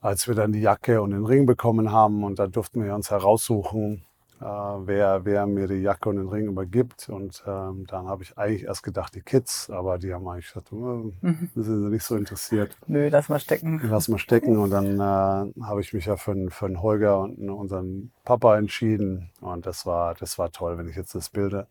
[0.00, 3.10] als wir dann die Jacke und den Ring bekommen haben und da durften wir uns
[3.12, 4.04] heraussuchen,
[4.40, 7.08] äh, wer, wer mir die Jacke und den Ring übergibt.
[7.08, 10.72] Und ähm, dann habe ich eigentlich erst gedacht, die Kids, aber die haben eigentlich gesagt,
[10.72, 11.50] oh, mhm.
[11.54, 12.76] sind sie nicht so interessiert.
[12.86, 13.80] Nö, lass mal stecken.
[13.84, 14.56] Lass mal stecken.
[14.56, 19.30] Und dann äh, habe ich mich ja für, für einen Holger und unseren Papa entschieden.
[19.40, 21.66] Und das war, das war toll, wenn ich jetzt das Bild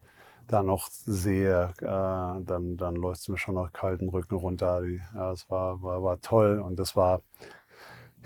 [0.47, 4.81] da noch sehe, äh, dann, dann läuft es mir schon noch kalten Rücken runter.
[4.81, 7.21] Die, ja, es war, war, war toll und das war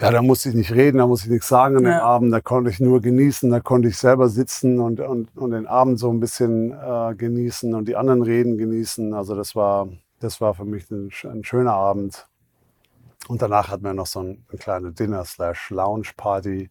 [0.01, 1.91] ja, da musste ich nicht reden, da musste ich nichts sagen an ja.
[1.91, 5.51] dem Abend, da konnte ich nur genießen, da konnte ich selber sitzen und, und, und
[5.51, 9.13] den Abend so ein bisschen äh, genießen und die anderen Reden genießen.
[9.13, 12.27] Also das war, das war für mich ein, ein schöner Abend.
[13.27, 16.69] Und danach hatten wir noch so ein, ein kleine Dinner-Slash-Lounge-Party.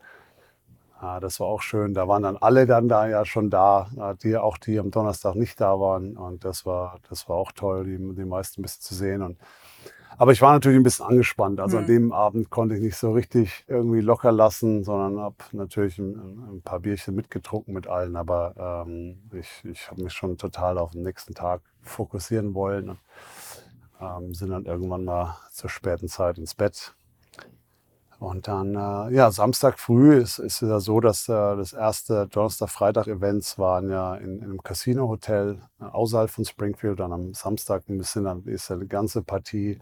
[1.01, 1.95] Ja, das war auch schön.
[1.95, 5.61] Da waren dann alle dann da ja schon da, die, auch die am Donnerstag nicht
[5.61, 6.17] da waren.
[6.17, 9.23] Und das war, das war auch toll, die, die meisten ein bisschen zu sehen.
[9.23, 9.39] Und
[10.21, 11.61] aber ich war natürlich ein bisschen angespannt.
[11.61, 11.83] Also mhm.
[11.83, 16.13] an dem Abend konnte ich nicht so richtig irgendwie locker lassen, sondern habe natürlich ein,
[16.57, 18.17] ein, paar Bierchen mitgetrunken mit allen.
[18.17, 22.91] Aber ähm, ich, ich habe mich schon total auf den nächsten Tag fokussieren wollen.
[22.91, 22.99] Und,
[23.99, 26.95] ähm, sind dann irgendwann mal zur späten Zeit ins Bett.
[28.19, 32.27] Und dann, äh, ja, Samstag früh ist, ist es ja so, dass äh, das erste
[32.27, 37.01] Donnerstag-Freitag-Events waren ja in, in einem Casino-Hotel äh, außerhalb von Springfield.
[37.01, 39.81] Dann am Samstag ein bisschen, dann ist ja die ganze Partie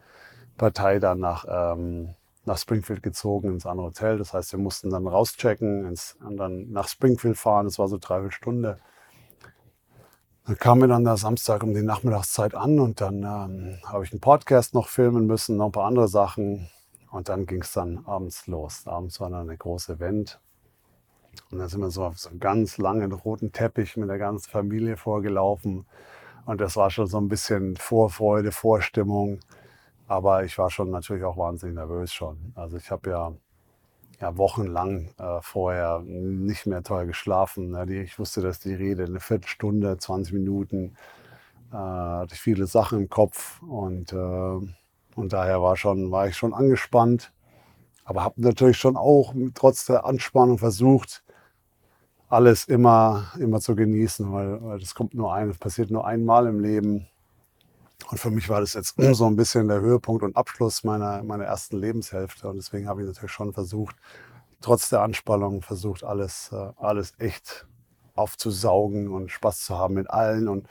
[0.58, 4.18] Partei dann nach, ähm, nach Springfield gezogen ins andere Hotel.
[4.18, 7.66] Das heißt, wir mussten dann rauschecken ins, und dann nach Springfield fahren.
[7.66, 8.78] Das war so dreiviertel Stunde.
[10.46, 14.12] Dann kamen wir dann da Samstag um die Nachmittagszeit an und dann ähm, habe ich
[14.12, 16.70] einen Podcast noch filmen müssen, noch ein paar andere Sachen.
[17.10, 18.86] Und dann ging es dann abends los.
[18.86, 20.40] Abends war dann eine große Event.
[21.50, 24.50] Und dann sind wir so auf so einem ganz langen roten Teppich mit der ganzen
[24.50, 25.86] Familie vorgelaufen.
[26.46, 29.40] Und das war schon so ein bisschen Vorfreude, Vorstimmung.
[30.08, 32.52] Aber ich war schon natürlich auch wahnsinnig nervös schon.
[32.54, 33.32] Also ich habe ja,
[34.20, 37.70] ja wochenlang äh, vorher nicht mehr toll geschlafen.
[37.72, 38.02] Ne?
[38.02, 40.96] Ich wusste, dass die Rede eine Viertelstunde, 20 Minuten,
[41.72, 46.36] äh, hatte ich viele Sachen im Kopf und, äh, und daher war, schon, war ich
[46.36, 47.32] schon angespannt.
[48.04, 51.22] Aber habe natürlich schon auch trotz der Anspannung versucht,
[52.30, 56.46] alles immer, immer zu genießen, weil, weil das kommt nur ein, es passiert nur einmal
[56.46, 57.08] im Leben.
[58.10, 61.44] Und für mich war das jetzt so ein bisschen der Höhepunkt und Abschluss meiner, meiner
[61.44, 62.48] ersten Lebenshälfte.
[62.48, 63.96] Und deswegen habe ich natürlich schon versucht,
[64.60, 67.66] trotz der Anspannung, versucht, alles, äh, alles echt
[68.14, 70.68] aufzusaugen und Spaß zu haben mit allen und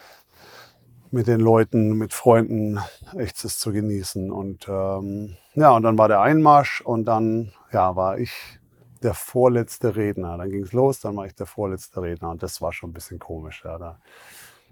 [1.12, 2.80] mit den Leuten, mit Freunden,
[3.16, 4.32] echtes zu genießen.
[4.32, 8.60] Und ähm, ja, und dann war der Einmarsch und dann ja, war ich
[9.04, 10.38] der vorletzte Redner.
[10.38, 12.94] Dann ging es los, dann war ich der vorletzte Redner und das war schon ein
[12.94, 13.62] bisschen komisch.
[13.64, 13.78] Ja.
[13.78, 14.00] Da,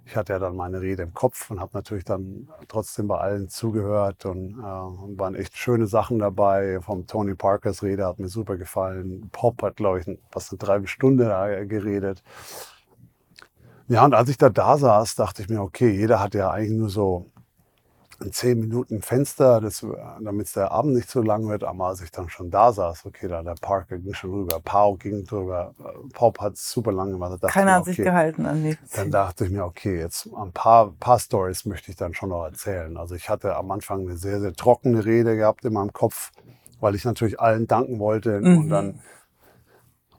[0.05, 3.49] ich hatte ja dann meine Rede im Kopf und habe natürlich dann trotzdem bei allen
[3.49, 6.79] zugehört und, äh, waren echt schöne Sachen dabei.
[6.81, 9.29] Vom Tony Parkers Rede hat mir super gefallen.
[9.31, 12.21] Pop hat, glaube ich, fast eine Dreiviertelstunde da geredet.
[13.87, 16.77] Ja, und als ich da da saß, dachte ich mir, okay, jeder hat ja eigentlich
[16.79, 17.29] nur so
[18.21, 19.61] ein zehn Minuten Fenster,
[20.21, 21.63] damit der Abend nicht so lang wird.
[21.63, 24.95] Aber als ich dann schon da saß, okay, da der Parker ging schon rüber, Pau
[24.95, 25.73] ging drüber,
[26.13, 27.41] Pop hat super lange gemacht.
[27.41, 28.91] Keiner mir, hat sich gehalten an nichts.
[28.91, 32.43] Dann dachte ich mir, okay, jetzt ein paar, paar Stories möchte ich dann schon noch
[32.45, 32.97] erzählen.
[32.97, 36.31] Also ich hatte am Anfang eine sehr, sehr trockene Rede gehabt in meinem Kopf,
[36.79, 38.39] weil ich natürlich allen danken wollte.
[38.39, 38.57] Mhm.
[38.57, 38.99] Und dann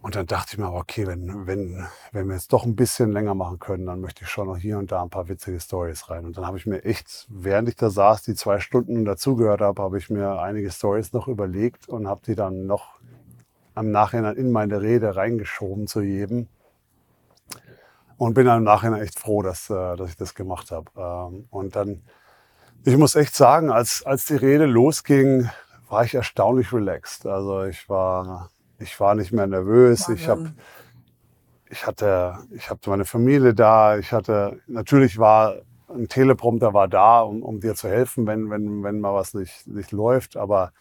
[0.07, 3.35] und dann dachte ich mir, okay, wenn, wenn, wenn wir jetzt doch ein bisschen länger
[3.35, 6.25] machen können, dann möchte ich schon noch hier und da ein paar witzige Stories rein.
[6.25, 9.83] Und dann habe ich mir echt, während ich da saß, die zwei Stunden dazugehört habe,
[9.83, 13.01] habe ich mir einige Stories noch überlegt und habe die dann noch
[13.75, 16.47] am Nachhinein in meine Rede reingeschoben zu jedem.
[18.17, 20.89] Und bin dann im Nachhinein echt froh, dass, äh, dass ich das gemacht habe.
[20.97, 22.05] Ähm, und dann,
[22.85, 25.51] ich muss echt sagen, als, als die Rede losging,
[25.89, 27.27] war ich erstaunlich relaxed.
[27.27, 30.09] Also ich war ich war nicht mehr nervös.
[30.09, 30.53] Ich habe
[31.69, 33.99] ich hatte, ich hatte meine Familie da.
[33.99, 35.57] Ich hatte, natürlich war
[35.89, 39.67] ein Teleprompter war da, um, um dir zu helfen, wenn, wenn, wenn mal was nicht,
[39.67, 40.37] nicht läuft.
[40.37, 40.73] Aber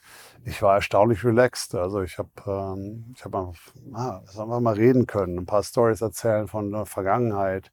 [0.44, 1.76] ich war erstaunlich relaxed.
[1.76, 6.02] Also ich habe ähm, ich hab einfach, ah, einfach mal reden können, ein paar Stories
[6.02, 7.72] erzählen von der Vergangenheit.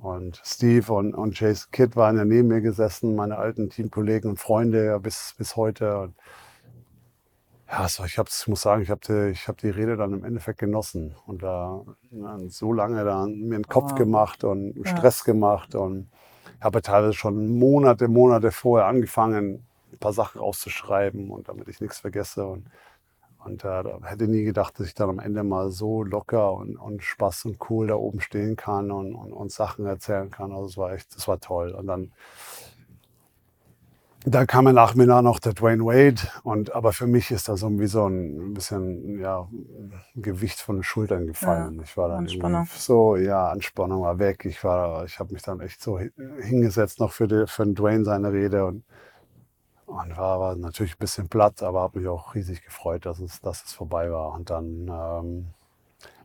[0.00, 4.38] Und Steve und, und Jason Kidd waren ja neben mir gesessen, meine alten Teamkollegen und
[4.38, 5.98] Freunde ja bis, bis heute.
[5.98, 6.14] Und
[7.70, 10.58] ja, also ich, ich muss sagen, ich habe die, hab die Rede dann im Endeffekt
[10.58, 11.82] genossen und da
[12.48, 13.94] so lange da mir einen Kopf oh.
[13.94, 15.32] gemacht und Stress ja.
[15.32, 16.10] gemacht und
[16.60, 22.00] habe teilweise schon Monate, Monate vorher angefangen, ein paar Sachen auszuschreiben und damit ich nichts
[22.00, 22.66] vergesse und,
[23.44, 27.02] und äh, hätte nie gedacht, dass ich dann am Ende mal so locker und, und
[27.04, 30.52] Spaß und cool da oben stehen kann und, und, und Sachen erzählen kann.
[30.52, 31.70] Also es war echt, das war toll.
[31.70, 32.12] Und dann
[34.24, 36.20] da kam er nach mir noch der Dwayne Wade.
[36.42, 39.48] Und, aber für mich ist da so wie so ein bisschen ja,
[40.14, 41.76] Gewicht von den Schultern gefallen.
[41.76, 42.68] Ja, ich war dann Anspannung.
[42.74, 44.44] so, ja, Anspannung war weg.
[44.44, 48.04] Ich war, ich habe mich dann echt so hingesetzt noch für, die, für den Dwayne
[48.04, 48.84] seine Rede und,
[49.86, 53.40] und war, war natürlich ein bisschen platt, aber habe mich auch riesig gefreut, dass es,
[53.40, 54.34] dass es vorbei war.
[54.34, 55.46] Und dann, ähm,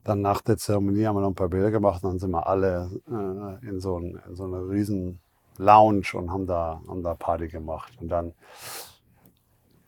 [0.03, 2.45] dann nach der Zeremonie haben wir noch ein paar Bilder gemacht und dann sind wir
[2.45, 5.21] alle äh, in, so ein, in so eine riesen
[5.57, 7.93] Lounge und haben da, haben da Party gemacht.
[7.99, 8.33] Und dann,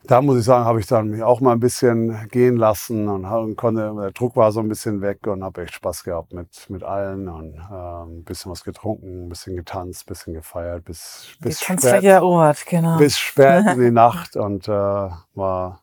[0.03, 3.55] da muss ich sagen, habe ich dann mich auch mal ein bisschen gehen lassen und
[3.57, 6.83] konnte, der Druck war so ein bisschen weg und habe echt Spaß gehabt mit, mit
[6.83, 11.61] allen und äh, ein bisschen was getrunken, ein bisschen getanzt, ein bisschen gefeiert bis, bis,
[11.61, 12.97] spät, Ort, genau.
[12.97, 15.81] bis spät in die Nacht und äh, war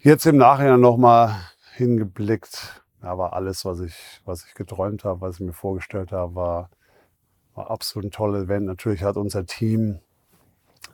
[0.00, 1.34] jetzt im Nachhinein nochmal
[1.76, 2.82] hingeblickt.
[3.00, 6.70] Aber alles, was ich, was ich geträumt habe, was ich mir vorgestellt habe, war
[7.54, 8.66] war absolut ein tolles Event.
[8.66, 10.00] Natürlich hat unser Team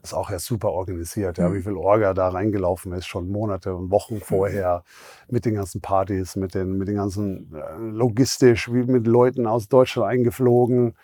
[0.03, 1.39] das auch ja super organisiert.
[1.39, 1.55] Ja, mhm.
[1.55, 4.21] wie viel Orga da reingelaufen ist, schon Monate und Wochen mhm.
[4.21, 4.85] vorher
[5.29, 9.69] mit den ganzen Partys, mit den, mit den ganzen äh, logistisch, wie mit Leuten aus
[9.69, 10.95] Deutschland eingeflogen.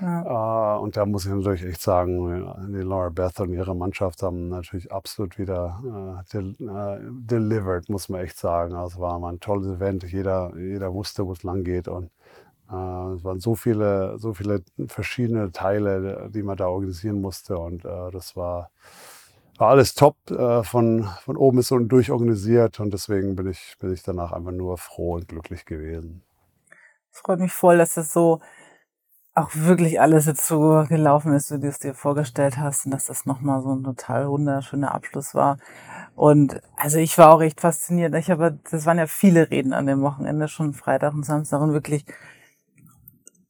[0.00, 0.78] Ja.
[0.78, 4.48] Uh, und da muss ich natürlich echt sagen, die Laura Beth und ihre Mannschaft haben
[4.48, 8.74] natürlich absolut wieder uh, del uh, delivered, muss man echt sagen.
[8.74, 10.02] Also war mal ein tolles Event.
[10.02, 11.86] Jeder, jeder wusste, wo es lang geht.
[11.86, 12.08] Und äh,
[12.66, 17.58] es waren so viele, so viele verschiedene Teile, die man da organisieren musste.
[17.58, 18.70] Und äh, das war,
[19.58, 22.80] war alles top, äh, von, von oben bis unten durchorganisiert.
[22.80, 26.22] Und deswegen bin ich, bin ich danach einfach nur froh und glücklich gewesen.
[27.12, 28.40] Es freut mich voll, dass das so
[29.36, 33.06] auch wirklich alles jetzt so gelaufen ist, wie du es dir vorgestellt hast und dass
[33.06, 35.58] das nochmal so ein total wunderschöner Abschluss war.
[36.14, 38.14] Und also ich war auch echt fasziniert.
[38.14, 41.72] Ich habe, das waren ja viele Reden an dem Wochenende, schon Freitag und Samstag und
[41.72, 42.04] wirklich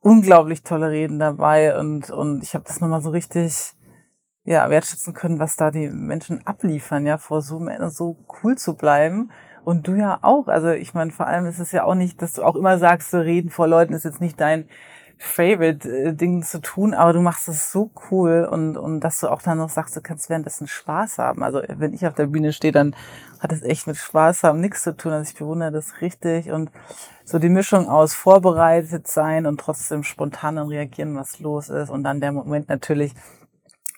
[0.05, 3.73] unglaublich tolle Reden dabei und, und ich habe das nochmal so richtig
[4.45, 9.31] ja, wertschätzen können, was da die Menschen abliefern, ja, vor so, so cool zu bleiben.
[9.65, 10.47] Und du ja auch.
[10.47, 13.11] Also ich meine, vor allem ist es ja auch nicht, dass du auch immer sagst,
[13.11, 14.69] so reden vor Leuten ist jetzt nicht dein
[15.25, 19.43] Favorite-Ding äh, zu tun, aber du machst es so cool und, und dass du auch
[19.43, 21.43] dann noch sagst, du kannst währenddessen Spaß haben.
[21.43, 22.95] Also wenn ich auf der Bühne stehe, dann
[23.41, 25.13] hat es echt mit Spaß haben nichts zu tun.
[25.13, 26.71] Also ich bewundere das richtig und
[27.25, 31.91] so die Mischung aus vorbereitet sein und trotzdem spontan reagieren, was los ist.
[31.91, 33.15] Und dann der Moment natürlich,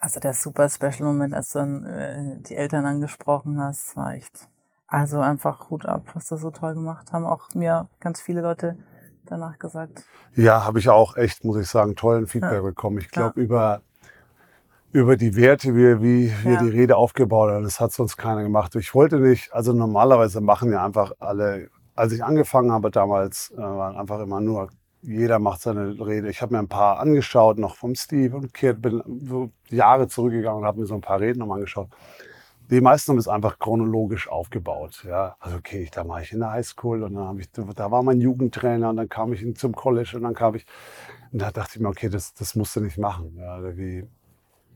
[0.01, 4.49] also der super Special Moment, als du dann äh, die Eltern angesprochen hast, war echt,
[4.87, 7.27] also einfach Hut ab, was du so toll gemacht haben.
[7.27, 8.77] Auch mir ganz viele Leute
[9.31, 10.05] danach gesagt.
[10.35, 12.63] Ja, habe ich auch echt, muss ich sagen, tollen Feedback ja.
[12.63, 12.99] bekommen.
[12.99, 13.45] Ich glaube, ja.
[13.45, 13.81] über
[14.93, 16.63] über die Werte, wie, wie wir ja.
[16.63, 17.65] die Rede aufgebaut haben.
[17.65, 18.75] Das hat sonst keiner gemacht.
[18.77, 23.59] Ich wollte nicht, also normalerweise machen ja einfach alle als ich angefangen habe damals, äh,
[23.59, 24.69] waren einfach immer nur,
[25.03, 26.29] jeder macht seine Rede.
[26.29, 30.61] Ich habe mir ein paar angeschaut, noch vom Steve und Kurt, bin so Jahre zurückgegangen
[30.61, 31.89] und habe mir so ein paar Reden noch angeschaut.
[32.71, 35.05] Die meisten haben es einfach chronologisch aufgebaut.
[35.07, 38.03] Ja, also okay, da war ich in der Highschool und dann habe ich, da war
[38.03, 40.67] mein Jugendtrainer und dann kam ich zum College und dann kam ich,
[41.33, 43.37] und da dachte ich mir, okay, das, das musst du nicht machen.
[43.39, 44.05] Ja, wie,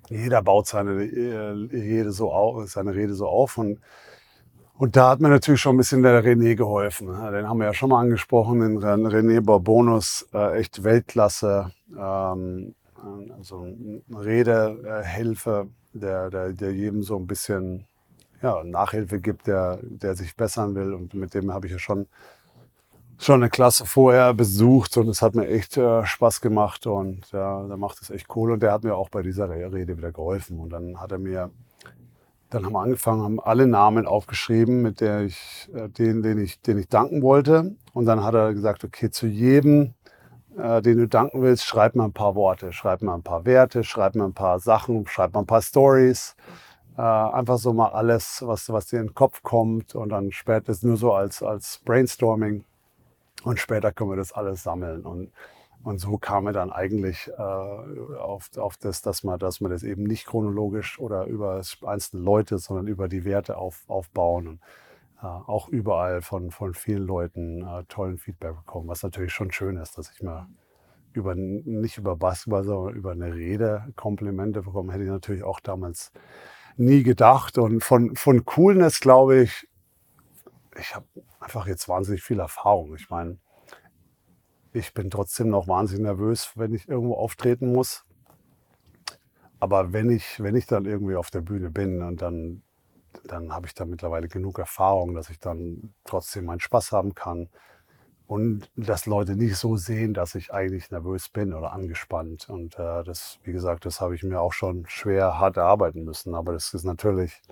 [0.09, 3.81] jeder baut seine, äh, Rede so auf, seine Rede so auf und
[4.81, 7.09] und da hat mir natürlich schon ein bisschen der René geholfen.
[7.09, 11.71] Den haben wir ja schon mal angesprochen, den René Bourbonus, äh, echt Weltklasse.
[11.95, 12.75] Ähm,
[13.37, 17.87] also eine Redehilfe, der, der, der jedem so ein bisschen
[18.43, 20.95] ja, Nachhilfe gibt, der, der sich bessern will.
[20.95, 22.07] Und mit dem habe ich ja schon,
[23.19, 27.67] schon eine Klasse vorher besucht und es hat mir echt äh, Spaß gemacht und ja,
[27.67, 28.53] der macht es echt cool.
[28.53, 30.59] Und der hat mir auch bei dieser Rede wieder geholfen.
[30.59, 31.51] Und dann hat er mir
[32.51, 36.61] dann haben wir angefangen, haben alle Namen aufgeschrieben, mit der ich, äh, den, den ich,
[36.61, 37.77] den ich danken wollte.
[37.93, 39.95] Und dann hat er gesagt, okay, zu jedem,
[40.59, 43.85] äh, den du danken willst, schreib mal ein paar Worte, schreib mal ein paar Werte,
[43.85, 46.37] schreib mal ein paar Sachen, schreib mal ein paar Stories.
[46.97, 49.95] Äh, einfach so mal alles, was, was dir in den Kopf kommt.
[49.95, 52.65] Und dann später ist nur so als, als Brainstorming.
[53.45, 55.07] Und später können wir das alles sammeln.
[55.07, 55.33] Und
[55.83, 59.83] und so kam er dann eigentlich äh, auf, auf das, dass man, dass man das
[59.83, 64.61] eben nicht chronologisch oder über einzelne Leute, sondern über die Werte auf, aufbauen und
[65.27, 69.99] auch überall von, von vielen Leuten äh, tollen Feedback bekommen, was natürlich schon schön ist,
[69.99, 70.49] dass ich mal
[71.13, 76.13] über, nicht über Basketball, sondern über eine Rede Komplimente bekommen, hätte ich natürlich auch damals
[76.77, 77.59] nie gedacht.
[77.59, 79.69] Und von, von Coolness glaube ich,
[80.79, 81.07] ich habe
[81.41, 82.95] einfach jetzt wahnsinnig viel Erfahrung.
[82.95, 83.39] Ich meine,
[84.73, 88.05] ich bin trotzdem noch wahnsinnig nervös, wenn ich irgendwo auftreten muss.
[89.59, 92.63] Aber wenn ich, wenn ich dann irgendwie auf der Bühne bin und dann,
[93.25, 97.49] dann habe ich da mittlerweile genug Erfahrung, dass ich dann trotzdem meinen Spaß haben kann.
[98.27, 102.49] Und dass Leute nicht so sehen, dass ich eigentlich nervös bin oder angespannt.
[102.49, 106.37] Und äh, das, wie gesagt, das habe ich mir auch schon schwer hart erarbeiten müssen.
[106.37, 107.43] Aber das ist natürlich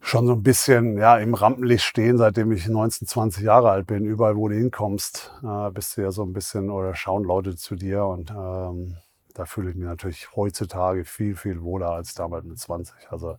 [0.00, 4.06] schon so ein bisschen ja, im Rampenlicht stehen, seitdem ich 19, 20 Jahre alt bin.
[4.06, 7.74] Überall, wo du hinkommst, äh, bist du ja so ein bisschen oder schauen Leute zu
[7.74, 8.06] dir.
[8.06, 8.96] Und ähm,
[9.34, 12.94] da fühle ich mich natürlich heutzutage viel, viel wohler als damals mit 20.
[13.10, 13.36] Also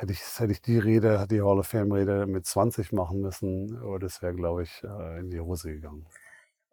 [0.00, 3.98] hätte ich, hätte ich die Rede, die Hall of Fame-Rede mit 20 machen müssen, oh,
[3.98, 6.06] das wäre, glaube ich, äh, in die Hose gegangen.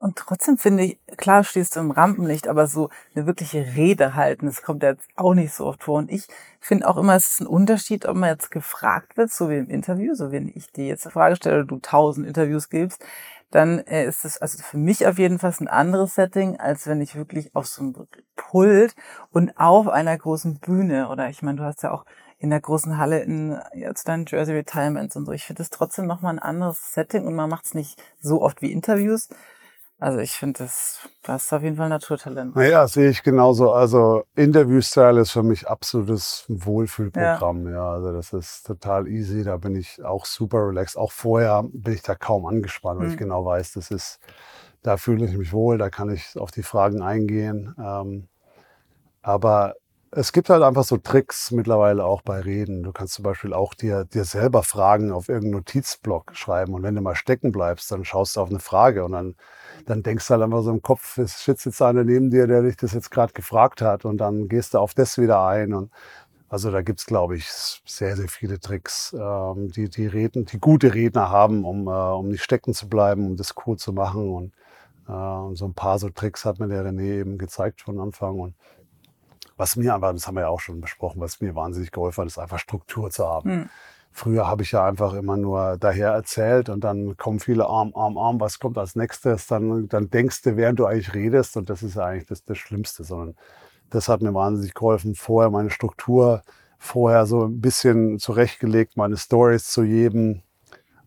[0.01, 4.47] Und trotzdem finde ich, klar stehst du im Rampenlicht, aber so eine wirkliche Rede halten,
[4.47, 5.99] das kommt jetzt auch nicht so oft vor.
[5.99, 6.25] Und ich
[6.59, 9.69] finde auch immer, es ist ein Unterschied, ob man jetzt gefragt wird, so wie im
[9.69, 13.05] Interview, so wenn ich dir jetzt eine Frage stelle du tausend Interviews gibst,
[13.51, 16.99] dann äh, ist es also für mich auf jeden Fall ein anderes Setting, als wenn
[16.99, 18.95] ich wirklich auf so einem Pult
[19.29, 22.05] und auf einer großen Bühne oder ich meine, du hast ja auch
[22.41, 25.31] in der großen Halle in jetzt dein Jersey Retirements und so.
[25.31, 28.63] Ich finde es trotzdem nochmal ein anderes Setting und man macht es nicht so oft
[28.63, 29.29] wie Interviews.
[29.99, 32.55] Also ich finde, das, das ist auf jeden Fall Naturtalent.
[32.55, 33.71] Naja, sehe ich genauso.
[33.71, 37.67] Also Interview-Style ist für mich absolutes Wohlfühlprogramm.
[37.67, 37.71] Ja.
[37.71, 37.91] ja.
[37.91, 39.43] also das ist total easy.
[39.43, 40.97] Da bin ich auch super relaxed.
[40.97, 43.13] Auch vorher bin ich da kaum angespannt, weil mhm.
[43.13, 44.19] ich genau weiß, das ist,
[44.81, 47.75] da fühle ich mich wohl, da kann ich auf die Fragen eingehen.
[47.77, 48.27] Ähm,
[49.21, 49.75] aber
[50.11, 52.83] es gibt halt einfach so Tricks mittlerweile auch bei Reden.
[52.83, 56.73] Du kannst zum Beispiel auch dir, dir selber Fragen auf irgendeinen Notizblock schreiben.
[56.73, 59.35] Und wenn du mal stecken bleibst, dann schaust du auf eine Frage und dann
[59.85, 62.61] dann denkst du halt einfach so im Kopf, es sitzt jetzt einer neben dir, der
[62.63, 65.73] dich das jetzt gerade gefragt hat und dann gehst du auf das wieder ein.
[65.73, 65.91] Und
[66.49, 70.93] also da gibt's glaube ich, sehr, sehr viele Tricks, ähm, die, die, Reden, die gute
[70.93, 74.29] Redner haben, um, äh, um nicht stecken zu bleiben, um das cool zu machen.
[74.29, 74.53] Und,
[75.07, 78.39] äh, und so ein paar so Tricks hat mir der René eben gezeigt von Anfang.
[78.39, 78.55] Und
[79.61, 82.27] was mir einfach, das haben wir ja auch schon besprochen, was mir wahnsinnig geholfen hat,
[82.27, 83.49] ist einfach Struktur zu haben.
[83.49, 83.69] Mhm.
[84.11, 88.17] Früher habe ich ja einfach immer nur daher erzählt und dann kommen viele Arm, Arm,
[88.17, 89.45] Arm, was kommt als nächstes?
[89.45, 93.03] Dann, dann denkst du, während du eigentlich redest und das ist eigentlich das, das Schlimmste,
[93.03, 93.35] sondern
[93.91, 95.13] das hat mir wahnsinnig geholfen.
[95.13, 96.41] Vorher meine Struktur,
[96.79, 100.41] vorher so ein bisschen zurechtgelegt, meine Stories zu jedem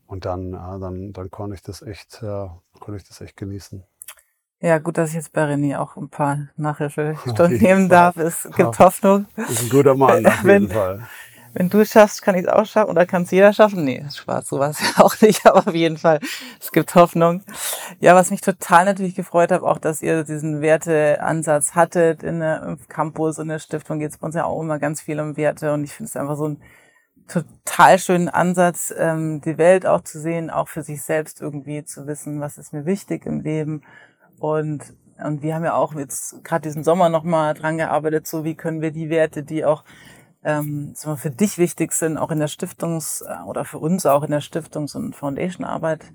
[0.06, 2.46] und dann, ja, dann, dann konnte ich das echt, äh,
[2.78, 3.82] konnte ich das echt genießen.
[4.64, 8.16] Ja, gut, dass ich jetzt bei René auch ein paar Nachhilfestunden nehmen darf.
[8.16, 9.26] Es gibt Hoffnung.
[9.36, 11.06] Ist ein guter Mann, auf jeden Fall
[11.54, 13.84] wenn du es schaffst, kann ich es auch schaffen oder kann es jeder schaffen?
[13.84, 16.18] Nee, Spaß, sowas ja auch nicht, aber auf jeden Fall,
[16.60, 17.42] es gibt Hoffnung.
[18.00, 22.76] Ja, was mich total natürlich gefreut hat, auch, dass ihr diesen Werteansatz hattet in der
[22.88, 25.72] Campus und der Stiftung geht es bei uns ja auch immer ganz viel um Werte
[25.72, 26.62] und ich finde es einfach so ein
[27.28, 32.06] total schönen Ansatz, ähm, die Welt auch zu sehen, auch für sich selbst irgendwie zu
[32.06, 33.82] wissen, was ist mir wichtig im Leben
[34.38, 38.56] und und wir haben ja auch jetzt gerade diesen Sommer nochmal dran gearbeitet, so wie
[38.56, 39.84] können wir die Werte, die auch
[40.42, 44.30] ähm, für dich wichtig sind, auch in der Stiftungs- äh, oder für uns auch in
[44.30, 46.12] der Stiftungs- und Foundation-Arbeit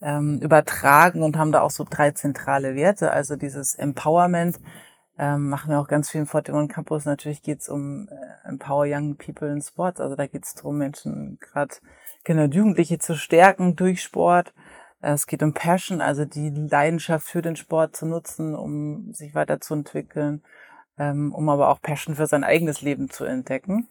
[0.00, 3.10] ähm, übertragen und haben da auch so drei zentrale Werte.
[3.10, 4.60] Also dieses Empowerment
[5.18, 7.04] ähm, machen wir auch ganz viel im 41 Campus.
[7.04, 10.00] Natürlich geht's um äh, Empower Young People in Sports.
[10.00, 11.74] Also da geht's darum, Menschen, gerade
[12.24, 14.52] Kinder und Jugendliche zu stärken durch Sport.
[15.02, 19.34] Äh, es geht um Passion, also die Leidenschaft für den Sport zu nutzen, um sich
[19.34, 20.42] weiterzuentwickeln,
[20.98, 23.88] ähm, um aber auch Passion für sein eigenes Leben zu entdecken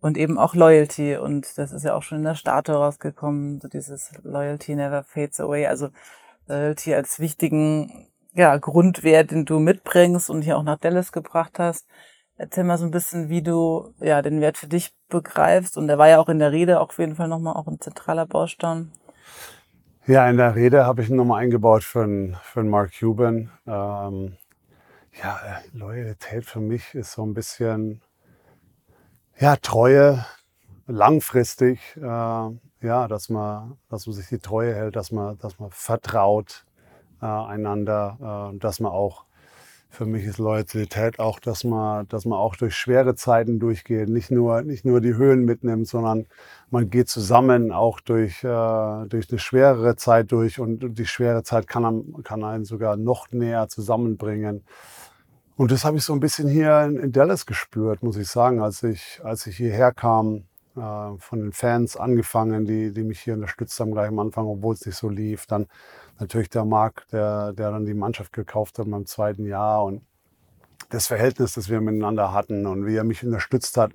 [0.00, 1.16] und eben auch Loyalty.
[1.16, 5.40] Und das ist ja auch schon in der Statue rausgekommen, so dieses Loyalty never fades
[5.40, 5.66] away.
[5.66, 5.90] Also
[6.46, 11.86] Loyalty als wichtigen ja, Grundwert, den du mitbringst und hier auch nach Dallas gebracht hast.
[12.36, 15.78] Erzähl mal so ein bisschen, wie du ja den Wert für dich begreifst.
[15.78, 18.26] Und der war ja auch in der Rede auf jeden Fall nochmal auch ein zentraler
[18.26, 18.92] Baustein.
[20.08, 22.36] Ja, in der Rede habe ich ihn nochmal eingebaut für einen,
[22.70, 23.50] Mark Cuban.
[23.66, 24.36] Ähm,
[25.20, 28.00] ja, äh, Loyalität für mich ist so ein bisschen
[29.36, 30.24] ja, Treue,
[30.86, 35.72] langfristig, äh, ja, dass man, dass man sich die Treue hält, dass man, dass man
[35.72, 36.64] vertraut
[37.20, 39.24] äh, einander, äh, dass man auch,
[39.88, 44.30] für mich ist Loyalität auch, dass man, dass man auch durch schwere Zeiten durchgeht, nicht
[44.30, 46.26] nur, nicht nur die Höhen mitnimmt, sondern
[46.70, 51.66] man geht zusammen auch durch, äh, durch eine schwerere Zeit durch und die schwere Zeit
[51.66, 54.64] kann, kann einen sogar noch näher zusammenbringen.
[55.56, 58.60] Und das habe ich so ein bisschen hier in, in, Dallas gespürt, muss ich sagen,
[58.60, 60.44] als ich, als ich hierher kam,
[60.76, 64.74] äh, von den Fans angefangen, die, die mich hier unterstützt haben, gleich am Anfang, obwohl
[64.74, 65.46] es nicht so lief.
[65.46, 65.66] Dann
[66.20, 70.02] natürlich der Marc, der, der dann die Mannschaft gekauft hat beim zweiten Jahr und
[70.90, 73.92] das Verhältnis, das wir miteinander hatten und wie er mich unterstützt hat.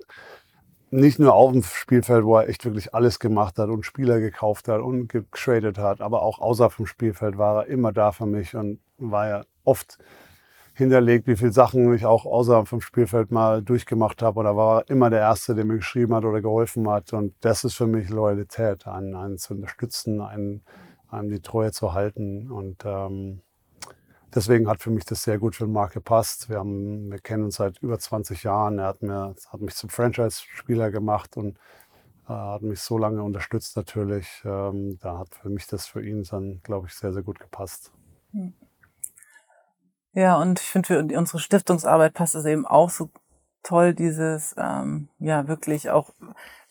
[0.90, 4.68] Nicht nur auf dem Spielfeld, wo er echt wirklich alles gemacht hat und Spieler gekauft
[4.68, 8.54] hat und getradet hat, aber auch außerhalb vom Spielfeld war er immer da für mich
[8.54, 9.98] und war ja oft
[10.74, 14.40] hinterlegt, wie viele Sachen ich auch außerhalb vom Spielfeld mal durchgemacht habe.
[14.40, 17.12] Oder war immer der Erste, der mir geschrieben hat oder geholfen hat.
[17.12, 20.62] Und das ist für mich Loyalität, einen, einen zu unterstützen, einen,
[21.12, 22.50] einem die Treue zu halten.
[22.50, 23.42] Und ähm,
[24.34, 26.48] deswegen hat für mich das sehr gut für den Markt gepasst.
[26.48, 28.78] Wir, haben, wir kennen uns seit über 20 Jahren.
[28.78, 31.56] Er hat, mir, hat mich zum Franchise-Spieler gemacht und
[32.28, 34.42] äh, hat mich so lange unterstützt natürlich.
[34.44, 37.92] Ähm, da hat für mich das für ihn dann, glaube ich, sehr, sehr gut gepasst.
[38.32, 38.54] Hm.
[40.14, 43.08] Ja, und ich finde, für unsere Stiftungsarbeit passt es eben auch so
[43.62, 46.10] toll, dieses, ähm, ja, wirklich auch,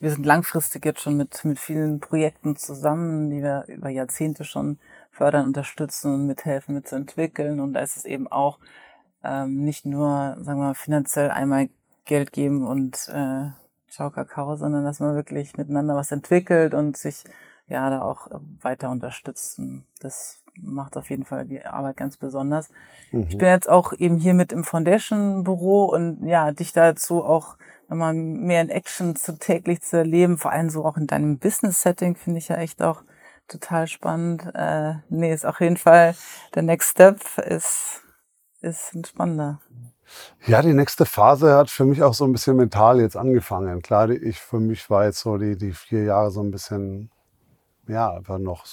[0.02, 4.80] wir sind langfristig jetzt schon mit, mit vielen Projekten zusammen, die wir über Jahrzehnte schon
[5.12, 7.60] fördern, unterstützen und mithelfen, mitzuentwickeln.
[7.60, 8.58] Und da ist es eben auch
[9.24, 11.70] ähm, nicht nur, sagen wir mal, finanziell einmal
[12.06, 13.52] Geld geben und äh,
[13.90, 17.24] Ciao Kakao, sondern dass man wirklich miteinander was entwickelt und sich
[17.68, 18.28] ja da auch
[18.62, 19.86] weiter unterstützen.
[20.00, 22.70] Das macht auf jeden Fall die Arbeit ganz besonders.
[23.12, 23.28] Mhm.
[23.30, 28.14] Ich bin jetzt auch eben hier mit im Foundation-Büro und ja, dich dazu auch nochmal
[28.14, 32.40] mehr in Action zu täglich zu erleben, vor allem so auch in deinem Business-Setting finde
[32.40, 33.04] ich ja echt auch
[33.48, 34.44] total spannend.
[34.54, 36.16] Äh, nee, ist auf jeden Fall
[36.56, 38.02] der Next Step ist,
[38.62, 39.60] ist ein spannender.
[40.46, 43.82] Ja, die nächste Phase hat für mich auch so ein bisschen mental jetzt angefangen.
[43.82, 47.12] Klar, ich, für mich war jetzt so die, die vier Jahre so ein bisschen,
[47.88, 48.66] ja, einfach noch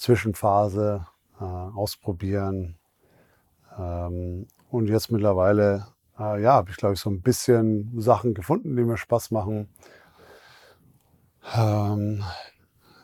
[0.00, 1.06] Zwischenphase,
[1.38, 2.78] äh, ausprobieren.
[3.78, 5.88] Ähm, und jetzt mittlerweile,
[6.18, 9.68] äh, ja, habe ich glaube ich so ein bisschen Sachen gefunden, die mir Spaß machen.
[11.54, 12.24] Ähm,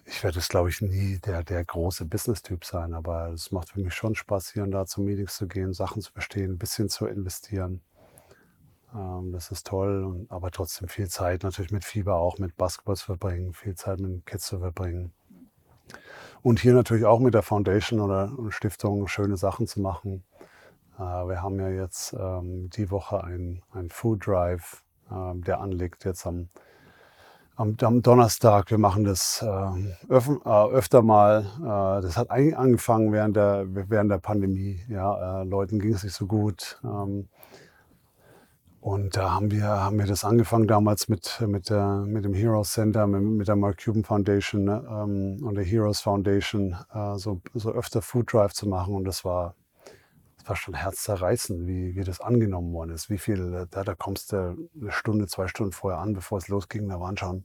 [0.07, 3.81] ich werde es, glaube ich, nie der, der große Business-Typ sein, aber es macht für
[3.81, 6.89] mich schon Spaß, hier und da zu Meetings zu gehen, Sachen zu verstehen, ein bisschen
[6.89, 7.83] zu investieren.
[8.95, 12.97] Ähm, das ist toll, und, aber trotzdem viel Zeit natürlich mit Fieber auch, mit Basketball
[12.97, 15.13] zu verbringen, viel Zeit mit Kids zu verbringen.
[16.43, 20.25] Und hier natürlich auch mit der Foundation oder Stiftung schöne Sachen zu machen.
[20.99, 26.05] Äh, wir haben ja jetzt ähm, die Woche ein, ein Food Drive, ähm, der anliegt
[26.05, 26.49] jetzt am,
[27.57, 28.71] am, Donnerstag.
[28.71, 31.47] Wir machen das ähm, äh, öfter mal.
[31.59, 34.81] Äh, das hat eigentlich angefangen während der, während der Pandemie.
[34.89, 36.81] Ja, Leuten ging es nicht so gut.
[38.87, 42.73] Und da haben wir, haben wir das angefangen damals mit, mit, der, mit dem Heroes
[42.73, 47.41] Center, mit, mit der Mark Cuban Foundation ne, ähm, und der Heroes Foundation, äh, so,
[47.53, 48.95] so öfter Food Drive zu machen.
[48.95, 49.57] Und das war,
[50.39, 53.11] das war schon herzzerreißend, wie, wie das angenommen worden ist.
[53.11, 56.89] Wie viel, da, da kommst du eine Stunde, zwei Stunden vorher an, bevor es losging.
[56.89, 57.43] Da waren schon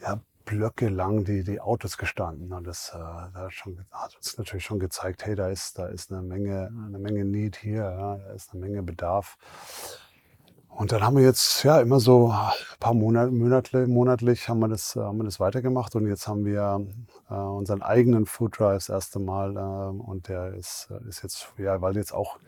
[0.00, 2.52] ja, Blöcke lang die, die Autos gestanden.
[2.52, 5.88] Und das, äh, da hat, schon, hat uns natürlich schon gezeigt, hey, da ist, da
[5.88, 9.36] ist eine Menge, eine Menge Need hier, ja, da ist eine Menge Bedarf.
[10.80, 14.68] Und dann haben wir jetzt ja immer so ein paar Monate, monatlich, monatlich haben wir
[14.68, 16.86] das, haben wir das weitergemacht und jetzt haben wir
[17.28, 21.82] äh, unseren eigenen Food Drive das erste Mal äh, und der ist, ist jetzt, ja,
[21.82, 22.38] weil jetzt auch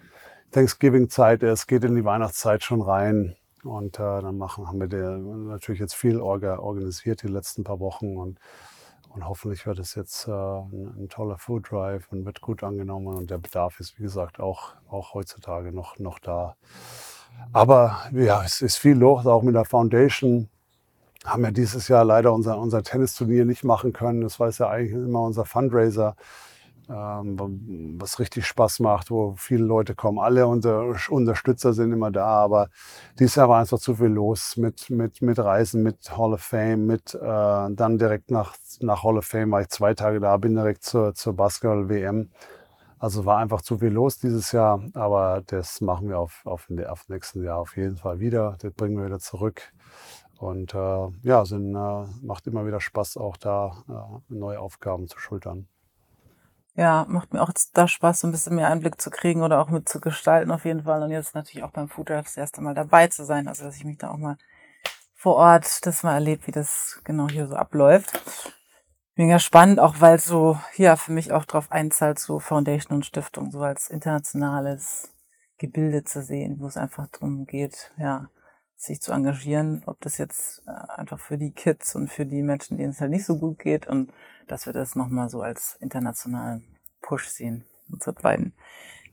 [0.51, 3.37] Thanksgiving-Zeit ist, geht in die Weihnachtszeit schon rein.
[3.65, 7.81] Und äh, dann machen, haben wir der, natürlich jetzt viel orga, organisiert die letzten paar
[7.81, 8.39] Wochen und,
[9.11, 13.09] und hoffentlich wird es jetzt äh, ein, ein, toller Food Drive und wird gut angenommen
[13.09, 16.57] und der Bedarf ist, wie gesagt, auch, auch heutzutage noch, noch da.
[17.53, 20.49] Aber ja, es ist viel los, auch mit der Foundation.
[21.25, 24.23] Haben wir dieses Jahr leider unser, unser Tennisturnier nicht machen können.
[24.23, 26.17] Das war ja eigentlich immer unser Fundraiser
[26.89, 30.19] ähm, was richtig Spaß macht, wo viele Leute kommen.
[30.19, 32.69] Alle unsere Unterstützer sind immer da, aber
[33.19, 36.87] dieses Jahr war einfach zu viel los mit, mit, mit Reisen, mit Hall of Fame,
[36.87, 40.55] mit äh, dann direkt nach, nach Hall of Fame war ich zwei Tage da, bin
[40.55, 42.31] direkt zur, zur Basketball-WM.
[43.03, 47.09] Also war einfach zu viel los dieses Jahr, aber das machen wir auf, auf, auf
[47.09, 48.57] nächsten Jahr auf jeden Fall wieder.
[48.61, 49.73] Das bringen wir wieder zurück.
[50.39, 55.19] Und äh, ja, sind, äh, macht immer wieder Spaß, auch da äh, neue Aufgaben zu
[55.19, 55.67] schultern.
[56.77, 59.69] Ja, macht mir auch da Spaß, so ein bisschen mehr Einblick zu kriegen oder auch
[59.69, 61.03] mit zu gestalten auf jeden Fall.
[61.03, 63.49] Und jetzt natürlich auch beim Food Drive das erste Mal dabei zu sein.
[63.49, 64.37] Also, dass ich mich da auch mal
[65.17, 68.13] vor Ort das mal erlebt, wie das genau hier so abläuft.
[69.23, 73.53] Mega spannend, auch weil so, ja, für mich auch drauf einzahlt, so Foundation und Stiftung,
[73.53, 75.13] so als internationales
[75.59, 78.31] Gebilde zu sehen, wo es einfach darum geht, ja,
[78.75, 82.79] sich zu engagieren, ob das jetzt äh, einfach für die Kids und für die Menschen,
[82.79, 84.13] denen es halt nicht so gut geht und
[84.49, 86.65] dass wir das nochmal so als internationalen
[87.01, 87.65] Push sehen.
[87.93, 88.55] Unsere beiden,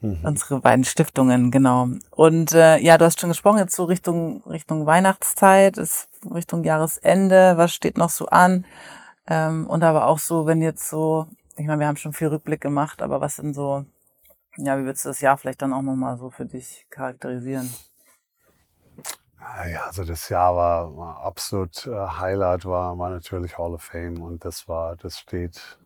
[0.02, 0.22] mhm.
[0.24, 1.88] unsere beiden Stiftungen, genau.
[2.10, 7.58] Und äh, ja, du hast schon gesprochen, jetzt so Richtung, Richtung Weihnachtszeit, ist Richtung Jahresende,
[7.58, 8.66] was steht noch so an?
[9.30, 12.62] Ähm, und aber auch so, wenn jetzt so, ich meine, wir haben schon viel Rückblick
[12.62, 13.86] gemacht, aber was sind so,
[14.58, 17.72] ja, wie würdest du das Jahr vielleicht dann auch nochmal so für dich charakterisieren?
[19.38, 23.84] Ah ja, also das Jahr war, war absolut äh, Highlight, war, war natürlich Hall of
[23.84, 25.80] Fame und das war, das steht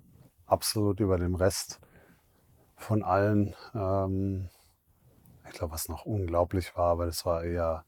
[0.46, 1.80] absolut über dem Rest
[2.78, 3.56] von allen.
[3.76, 4.50] Ähm,
[5.46, 7.84] ich glaube, was noch unglaublich war, aber das war eher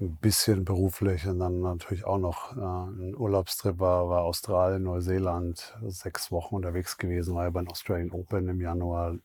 [0.00, 5.76] ein bisschen beruflich und dann natürlich auch noch äh, ein Urlaubstrip war, war Australien, Neuseeland,
[5.86, 9.16] sechs Wochen unterwegs gewesen, war ja beim Australian Open im Januar.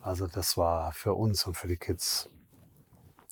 [0.00, 2.30] Also das war für uns und für die Kids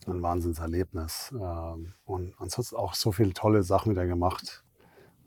[0.06, 1.32] ein Wahnsinnserlebnis.
[1.32, 4.64] Ähm, und ansonsten auch so viele tolle Sachen wieder gemacht.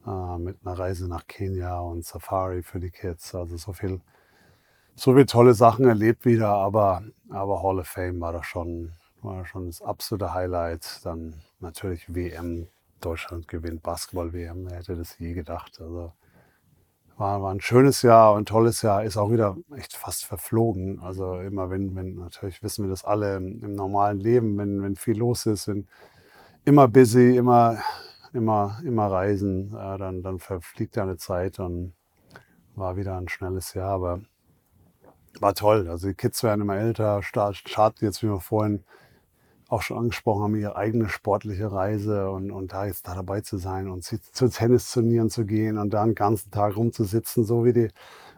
[0.06, 3.36] Äh, mit einer Reise nach Kenia und Safari für die Kids.
[3.36, 4.02] Also so viel,
[4.96, 6.50] so viele tolle Sachen erlebt wieder.
[6.50, 11.02] Aber, aber Hall of Fame war da schon, war schon das absolute Highlight.
[11.04, 12.68] Dann natürlich WM.
[13.00, 14.68] Deutschland gewinnt Basketball-WM.
[14.70, 15.82] Wer hätte das je gedacht?
[15.82, 16.14] Also
[17.18, 21.00] war, war ein schönes Jahr, ein tolles Jahr, ist auch wieder echt fast verflogen.
[21.00, 24.96] Also immer wenn, wenn, natürlich wissen wir das alle im, im normalen Leben, wenn, wenn
[24.96, 25.88] viel los ist, wenn
[26.66, 27.80] immer busy, immer,
[28.34, 31.94] immer, immer reisen, äh, dann, dann verfliegt eine Zeit und
[32.76, 34.22] war wieder ein schnelles Jahr, aber
[35.40, 35.88] war toll.
[35.90, 38.84] Also die Kids werden immer älter, starten jetzt, wie wir vorhin
[39.72, 43.58] auch schon angesprochen haben, ihre eigene sportliche Reise und, und da jetzt da dabei zu
[43.58, 47.72] sein und zu, zu Tennisturnieren zu gehen und da einen ganzen Tag rumzusitzen, so wie
[47.72, 47.88] die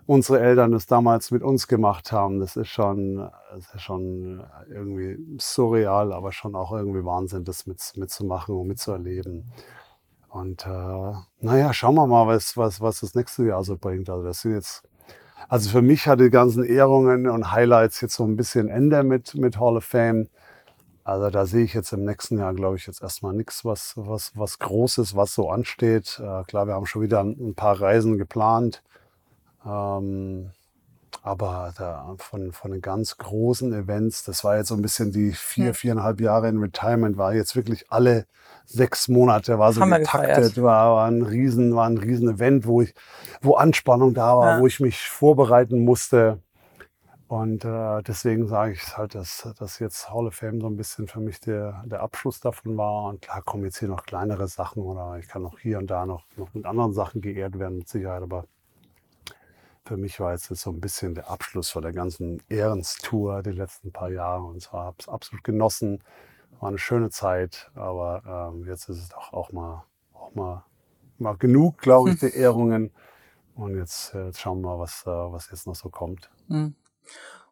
[0.06, 2.40] unsere Eltern das damals mit uns gemacht haben.
[2.40, 7.80] Das ist schon, das ist schon irgendwie surreal, aber schon auch irgendwie Wahnsinn, das mit,
[7.96, 9.46] mitzumachen und mitzuerleben.
[10.30, 14.10] Und äh, naja, schauen wir mal, was, was, was das nächste Jahr so bringt.
[14.10, 14.84] Also das sind jetzt,
[15.48, 19.34] also für mich hat die ganzen Ehrungen und Highlights jetzt so ein bisschen Ende mit,
[19.34, 20.28] mit Hall of Fame.
[21.04, 24.32] Also da sehe ich jetzt im nächsten Jahr, glaube ich, jetzt erstmal nichts, was, was,
[24.36, 26.20] was Großes, was so ansteht.
[26.20, 28.82] Äh, klar, wir haben schon wieder ein paar Reisen geplant.
[29.66, 30.52] Ähm,
[31.22, 35.32] aber da von, von den ganz großen Events, das war jetzt so ein bisschen die
[35.32, 38.26] vier, viereinhalb Jahre in Retirement, war jetzt wirklich alle
[38.66, 42.82] sechs Monate, war so Haben getaktet, war, war, ein riesen, war ein riesen Event, wo
[42.82, 42.94] ich,
[43.42, 44.62] wo Anspannung da war, ja.
[44.62, 46.40] wo ich mich vorbereiten musste.
[47.28, 51.08] Und äh, deswegen sage ich halt, dass, dass jetzt Hall of Fame so ein bisschen
[51.08, 53.06] für mich der, der Abschluss davon war.
[53.10, 56.06] Und klar kommen jetzt hier noch kleinere Sachen oder ich kann auch hier und da
[56.06, 58.22] noch, noch mit anderen Sachen geehrt werden, mit Sicherheit.
[58.22, 58.46] Aber
[59.86, 63.92] für mich war jetzt so ein bisschen der Abschluss von der ganzen Ehrenstour die letzten
[63.92, 64.44] paar Jahre.
[64.44, 66.04] Und zwar habe ich es absolut genossen.
[66.60, 70.64] War eine schöne Zeit, aber ähm, jetzt ist es doch auch mal, auch mal,
[71.18, 72.92] mal genug, glaube ich, der Ehrungen.
[73.56, 76.30] Und jetzt, jetzt schauen wir mal, was, äh, was jetzt noch so kommt.
[76.48, 76.76] Mhm.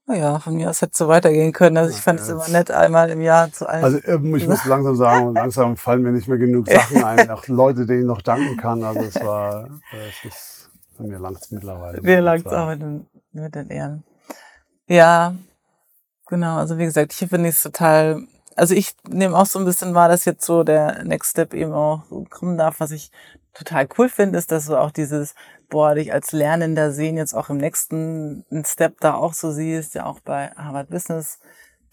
[0.08, 1.78] Naja, von mir aus hätte es so weitergehen können.
[1.78, 3.84] Also ich fand es immer nett, einmal im Jahr zu allen.
[3.84, 7.30] Also ähm, ich muss langsam sagen, langsam fallen mir nicht mehr genug Sachen ein.
[7.30, 8.84] Auch Leute, denen ich noch danken kann.
[8.84, 12.02] Also es war, es ist, mir langt es mittlerweile.
[12.02, 14.04] Mir langt es auch mit den, mit den Ehren.
[14.88, 15.36] Ja,
[16.28, 16.58] genau.
[16.58, 18.24] Also wie gesagt, ich finde es total,
[18.56, 21.74] also ich nehme auch so ein bisschen wahr, dass jetzt so der Next Step eben
[21.74, 23.12] auch so kommen darf, was ich
[23.54, 25.36] total cool finde, ist, dass du auch dieses,
[25.72, 30.06] boah, dich als Lernender sehen jetzt auch im nächsten Step da auch so siehst, ja
[30.06, 31.40] auch bei Harvard Business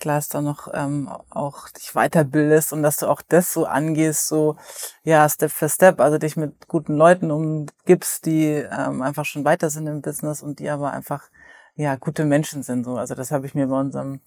[0.05, 4.57] ist da noch ähm, auch dich weiterbildest und dass du auch das so angehst, so
[5.03, 9.70] ja, Step für Step, also dich mit guten Leuten umgibst, die ähm, einfach schon weiter
[9.70, 11.29] sind im Business und die aber einfach
[11.74, 12.85] ja gute Menschen sind.
[12.85, 12.97] So.
[12.97, 14.20] Also das habe ich mir bei unserem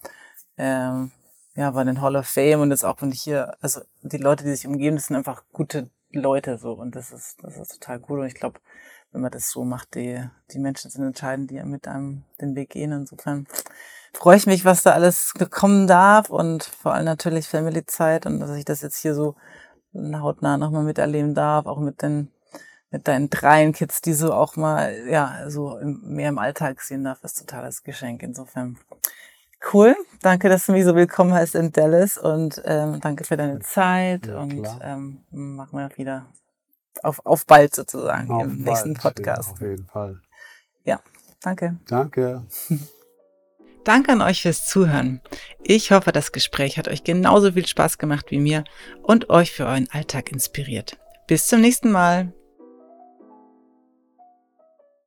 [0.58, 1.10] ähm,
[1.54, 4.44] ja, bei den Hall of Fame und jetzt auch wenn ich hier, also die Leute,
[4.44, 8.02] die sich umgeben, das sind einfach gute Leute so und das ist, das ist total
[8.08, 8.60] cool und ich glaube,
[9.12, 12.70] wenn man das so macht, die, die Menschen sind entscheidend, die mit einem den Weg
[12.70, 12.92] gehen.
[12.92, 13.46] Insofern
[14.12, 18.56] freue ich mich, was da alles kommen darf und vor allem natürlich Family-Zeit und dass
[18.56, 19.36] ich das jetzt hier so
[19.94, 22.30] hautnah nochmal miterleben darf, auch mit den
[22.92, 27.24] mit deinen dreien Kids, die so auch mal, ja, so mehr im Alltag sehen darf,
[27.24, 28.22] ist totales Geschenk.
[28.22, 28.78] Insofern
[29.72, 29.96] cool.
[30.20, 34.26] Danke, dass du mich so willkommen heißt in Dallas und ähm, danke für deine Zeit
[34.26, 36.26] ja, und ähm, machen wir wieder
[37.02, 39.48] auf, auf bald sozusagen auf im bald, nächsten Podcast.
[39.48, 40.20] Ja, auf jeden Fall.
[40.84, 41.00] Ja,
[41.40, 41.78] danke.
[41.86, 42.42] Danke.
[43.84, 45.20] Danke an euch fürs Zuhören.
[45.64, 48.62] Ich hoffe, das Gespräch hat euch genauso viel Spaß gemacht wie mir
[49.02, 50.98] und euch für euren Alltag inspiriert.
[51.26, 52.32] Bis zum nächsten Mal.